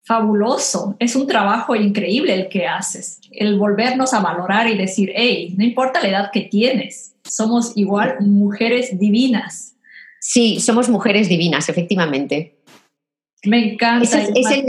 fabuloso, 0.03 0.95
es 0.99 1.15
un 1.15 1.27
trabajo 1.27 1.75
increíble 1.75 2.33
el 2.33 2.49
que 2.49 2.67
haces, 2.67 3.19
el 3.31 3.57
volvernos 3.57 4.13
a 4.13 4.19
valorar 4.19 4.67
y 4.67 4.77
decir, 4.77 5.11
hey, 5.15 5.53
no 5.57 5.63
importa 5.63 6.01
la 6.01 6.09
edad 6.09 6.31
que 6.31 6.41
tienes, 6.41 7.13
somos 7.23 7.73
igual 7.75 8.17
mujeres 8.21 8.99
divinas. 8.99 9.75
Sí, 10.19 10.59
somos 10.59 10.89
mujeres 10.89 11.29
divinas, 11.29 11.69
efectivamente. 11.69 12.57
Me 13.43 13.73
encanta. 13.73 14.21
es, 14.21 14.51
el 14.51 14.65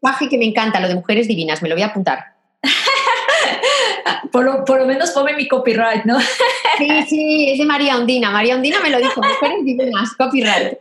mensaje 0.00 0.28
que 0.28 0.38
me 0.38 0.44
encanta, 0.44 0.80
lo 0.80 0.88
de 0.88 0.94
mujeres 0.94 1.26
divinas, 1.26 1.62
me 1.62 1.68
lo 1.68 1.74
voy 1.74 1.82
a 1.82 1.86
apuntar. 1.86 2.34
por, 4.32 4.44
lo, 4.44 4.64
por, 4.64 4.78
lo, 4.78 4.86
menos 4.86 5.10
ponme 5.10 5.34
mi 5.34 5.48
copyright, 5.48 6.04
¿no? 6.04 6.20
sí, 6.78 6.88
sí, 7.08 7.50
es 7.50 7.58
de 7.58 7.64
María 7.64 7.96
Ondina. 7.96 8.30
María 8.30 8.54
Ondina 8.54 8.80
me 8.80 8.90
lo 8.90 8.98
dijo, 8.98 9.20
mujeres 9.22 9.64
divinas, 9.64 10.14
copyright. 10.16 10.78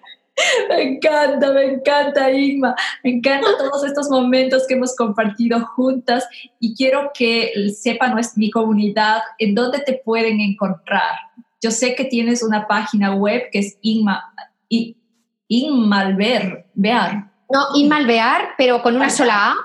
Me 0.69 0.81
encanta, 0.81 1.51
me 1.51 1.65
encanta, 1.65 2.31
Inma. 2.31 2.75
Me 3.03 3.11
encantan 3.11 3.53
todos 3.57 3.83
estos 3.85 4.09
momentos 4.09 4.65
que 4.67 4.75
hemos 4.75 4.95
compartido 4.95 5.65
juntas 5.75 6.27
y 6.59 6.75
quiero 6.75 7.11
que 7.13 7.51
sepan 7.75 8.15
mi 8.35 8.49
comunidad 8.51 9.21
en 9.39 9.55
dónde 9.55 9.79
te 9.79 10.01
pueden 10.03 10.39
encontrar. 10.39 11.15
Yo 11.61 11.71
sé 11.71 11.95
que 11.95 12.05
tienes 12.05 12.43
una 12.43 12.67
página 12.67 13.15
web 13.15 13.43
que 13.51 13.59
es 13.59 13.77
Inma, 13.81 14.33
Inmalver, 15.47 16.65
No, 17.49 17.67
Inmalvear, 17.75 18.49
pero 18.57 18.81
con 18.81 18.95
una 18.95 19.09
sola 19.09 19.51
A. 19.51 19.55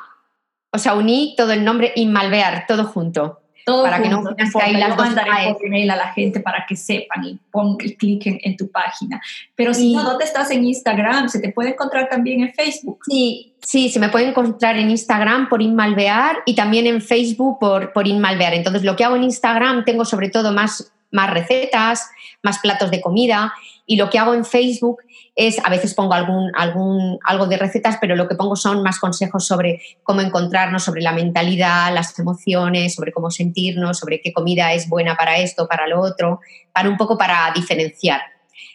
O 0.71 0.79
sea, 0.79 0.95
uní 0.95 1.35
todo 1.37 1.53
el 1.53 1.65
nombre 1.65 1.93
Inmalvear, 1.97 2.67
todo 2.69 2.85
junto. 2.85 3.41
Todo 3.69 3.83
para 3.83 4.03
que 4.03 4.09
no 4.09 4.23
tengas 4.23 4.53
que 4.53 4.73
las 4.73 4.97
dos 4.97 5.09
por 5.55 5.67
email 5.67 5.91
a 5.91 5.97
la 5.97 6.13
gente 6.13 6.41
para 6.41 6.65
que 6.67 6.75
sepan 6.75 7.25
y 7.25 7.39
pongan 7.51 7.87
y 7.87 7.95
cliquen 7.95 8.41
en 8.43 8.57
tu 8.57 8.71
página. 8.71 9.21
Pero 9.55 9.75
si 9.75 9.93
no, 9.93 10.03
¿dónde 10.05 10.25
estás 10.25 10.51
en 10.51 10.65
Instagram? 10.65 11.29
¿Se 11.29 11.39
te 11.41 11.53
puede 11.53 11.71
encontrar 11.71 12.09
también 12.09 12.41
en 12.41 12.53
Facebook? 12.55 13.01
Sí, 13.07 13.53
sí, 13.63 13.91
se 13.91 14.01
me 14.01 14.09
puede 14.09 14.29
encontrar 14.29 14.79
en 14.79 14.91
Instagram 14.91 15.49
por 15.49 15.61
Inmalvear 15.61 16.39
y 16.47 16.55
también 16.55 16.87
en 16.87 17.03
Facebook 17.03 17.59
por, 17.59 17.93
por 17.93 18.07
Inmalvear. 18.07 18.55
Entonces, 18.55 18.85
lo 18.85 18.97
que 18.97 19.05
hago 19.05 19.17
en 19.17 19.25
Instagram 19.25 19.85
tengo 19.85 20.05
sobre 20.05 20.31
todo 20.31 20.53
más, 20.53 20.91
más 21.11 21.31
recetas, 21.31 22.09
más 22.43 22.59
platos 22.61 22.91
de 22.91 23.01
comida 23.01 23.53
y 23.85 23.97
lo 23.97 24.11
que 24.11 24.19
hago 24.19 24.35
en 24.35 24.45
Facebook 24.45 25.03
es, 25.39 25.61
a 25.65 25.71
veces 25.71 25.95
pongo 25.95 26.15
algún, 26.15 26.51
algún, 26.57 27.21
algo 27.23 27.47
de 27.47 27.57
recetas, 27.57 27.97
pero 28.01 28.17
lo 28.17 28.27
que 28.27 28.35
pongo 28.35 28.57
son 28.57 28.83
más 28.83 28.99
consejos 28.99 29.47
sobre 29.47 29.81
cómo 30.03 30.21
encontrarnos, 30.21 30.83
sobre 30.83 31.01
la 31.01 31.13
mentalidad, 31.13 31.95
las 31.95 32.19
emociones, 32.19 32.97
sobre 32.97 33.13
cómo 33.13 33.31
sentirnos, 33.31 34.01
sobre 34.01 34.21
qué 34.21 34.33
comida 34.33 34.73
es 34.73 34.89
buena 34.89 35.17
para 35.17 35.39
esto, 35.39 35.69
para 35.69 35.87
lo 35.87 36.01
otro, 36.01 36.41
para 36.75 36.89
un 36.89 36.97
poco 36.97 37.17
para 37.17 37.53
diferenciar, 37.55 38.21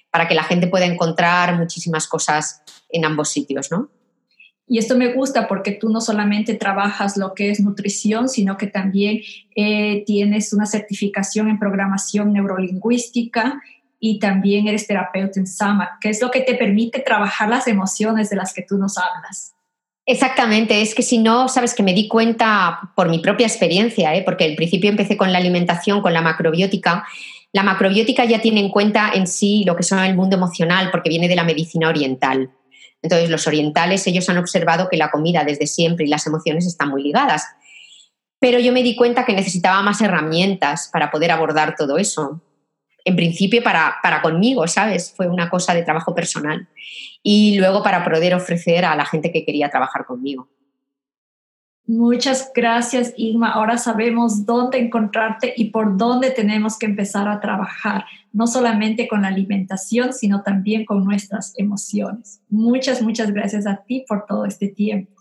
para 0.09 0.25
que 0.25 0.35
la 0.35 0.43
gente 0.43 0.67
pueda 0.67 0.85
encontrar 0.85 1.57
muchísimas 1.57 2.07
cosas 2.07 2.63
en 2.87 3.03
ambos 3.03 3.29
sitios, 3.29 3.69
¿no? 3.69 3.89
Y 4.65 4.77
esto 4.77 4.97
me 4.97 5.13
gusta 5.13 5.49
porque 5.49 5.73
tú 5.73 5.89
no 5.89 5.99
solamente 5.99 6.53
trabajas 6.53 7.17
lo 7.17 7.33
que 7.33 7.49
es 7.49 7.59
nutrición, 7.59 8.29
sino 8.29 8.55
que 8.55 8.67
también 8.67 9.19
eh, 9.57 10.05
tienes 10.05 10.53
una 10.53 10.65
certificación 10.65 11.49
en 11.49 11.59
programación 11.59 12.31
neurolingüística 12.31 13.61
y 14.05 14.19
también 14.19 14.67
eres 14.67 14.85
terapeuta 14.85 15.39
en 15.39 15.47
Sama, 15.47 15.97
que 16.01 16.09
es 16.09 16.21
lo 16.21 16.29
que 16.29 16.41
te 16.41 16.55
permite 16.55 16.99
trabajar 16.99 17.47
las 17.47 17.69
emociones 17.69 18.29
de 18.29 18.35
las 18.35 18.53
que 18.53 18.61
tú 18.61 18.77
nos 18.77 18.97
hablas. 18.97 19.53
Exactamente, 20.05 20.81
es 20.81 20.93
que 20.93 21.01
si 21.01 21.19
no, 21.19 21.47
sabes 21.47 21.73
que 21.73 21.83
me 21.83 21.93
di 21.93 22.09
cuenta 22.09 22.91
por 22.97 23.07
mi 23.07 23.19
propia 23.19 23.47
experiencia, 23.47 24.13
¿eh? 24.13 24.21
porque 24.21 24.43
al 24.43 24.55
principio 24.55 24.89
empecé 24.89 25.15
con 25.15 25.31
la 25.31 25.37
alimentación, 25.37 26.01
con 26.01 26.11
la 26.11 26.19
macrobiótica. 26.19 27.05
La 27.53 27.63
macrobiótica 27.63 28.25
ya 28.25 28.41
tiene 28.41 28.59
en 28.59 28.71
cuenta 28.71 29.09
en 29.13 29.25
sí 29.25 29.63
lo 29.65 29.77
que 29.77 29.83
son 29.83 29.99
el 29.99 30.17
mundo 30.17 30.35
emocional, 30.35 30.91
porque 30.91 31.07
viene 31.07 31.29
de 31.29 31.37
la 31.37 31.45
medicina 31.45 31.87
oriental. 31.87 32.51
Entonces, 33.01 33.29
los 33.29 33.47
orientales, 33.47 34.05
ellos 34.05 34.27
han 34.27 34.37
observado 34.37 34.89
que 34.89 34.97
la 34.97 35.11
comida 35.11 35.45
desde 35.45 35.65
siempre 35.65 36.05
y 36.05 36.09
las 36.09 36.27
emociones 36.27 36.67
están 36.67 36.89
muy 36.89 37.03
ligadas. 37.03 37.45
Pero 38.37 38.59
yo 38.59 38.73
me 38.73 38.83
di 38.83 38.97
cuenta 38.97 39.23
que 39.23 39.31
necesitaba 39.31 39.81
más 39.81 40.01
herramientas 40.01 40.89
para 40.91 41.09
poder 41.09 41.31
abordar 41.31 41.77
todo 41.77 41.97
eso 41.97 42.41
en 43.05 43.15
principio 43.15 43.61
para, 43.63 43.95
para 44.01 44.21
conmigo, 44.21 44.67
¿sabes? 44.67 45.13
Fue 45.15 45.27
una 45.27 45.49
cosa 45.49 45.73
de 45.73 45.83
trabajo 45.83 46.15
personal. 46.15 46.67
Y 47.21 47.57
luego 47.57 47.83
para 47.83 48.03
poder 48.03 48.33
ofrecer 48.33 48.85
a 48.85 48.95
la 48.95 49.05
gente 49.05 49.31
que 49.31 49.45
quería 49.45 49.69
trabajar 49.69 50.05
conmigo. 50.05 50.47
Muchas 51.85 52.51
gracias, 52.55 53.13
Irma. 53.17 53.51
Ahora 53.51 53.77
sabemos 53.77 54.45
dónde 54.45 54.77
encontrarte 54.77 55.53
y 55.57 55.65
por 55.65 55.97
dónde 55.97 56.31
tenemos 56.31 56.77
que 56.79 56.85
empezar 56.85 57.27
a 57.27 57.41
trabajar, 57.41 58.05
no 58.31 58.47
solamente 58.47 59.07
con 59.09 59.23
la 59.23 59.27
alimentación, 59.27 60.13
sino 60.13 60.43
también 60.43 60.85
con 60.85 61.03
nuestras 61.03 61.53
emociones. 61.57 62.41
Muchas, 62.49 63.01
muchas 63.01 63.31
gracias 63.31 63.67
a 63.67 63.83
ti 63.85 64.05
por 64.07 64.25
todo 64.25 64.45
este 64.45 64.69
tiempo. 64.69 65.11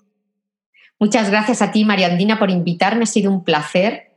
Muchas 1.01 1.31
gracias 1.31 1.63
a 1.63 1.73
ti, 1.73 1.85
María 1.85 2.07
Andina, 2.07 2.39
por 2.39 2.49
invitarme. 2.49 3.03
Ha 3.03 3.07
sido 3.07 3.33
un 3.33 3.43
placer 3.43 4.13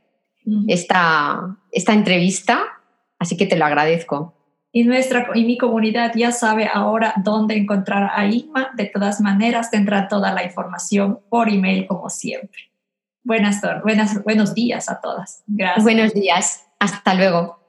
esta, 0.67 1.57
esta 1.71 1.93
entrevista 1.93 2.74
Así 3.19 3.37
que 3.37 3.45
te 3.45 3.55
lo 3.55 3.65
agradezco. 3.65 4.33
Y, 4.71 4.83
nuestra, 4.83 5.29
y 5.33 5.45
mi 5.45 5.57
comunidad 5.57 6.11
ya 6.15 6.31
sabe 6.31 6.69
ahora 6.71 7.13
dónde 7.23 7.55
encontrar 7.55 8.11
a 8.13 8.25
Igma. 8.25 8.71
De 8.75 8.85
todas 8.85 9.21
maneras, 9.21 9.71
tendrá 9.71 10.07
toda 10.09 10.33
la 10.33 10.43
información 10.43 11.19
por 11.29 11.49
email 11.49 11.87
como 11.87 12.09
siempre. 12.09 12.71
Buenas, 13.23 13.61
buenas, 13.83 14.23
buenos 14.23 14.53
días 14.53 14.89
a 14.89 14.99
todas. 14.99 15.43
Gracias. 15.47 15.83
Buenos 15.83 16.13
días. 16.13 16.67
Hasta 16.79 17.13
luego. 17.13 17.64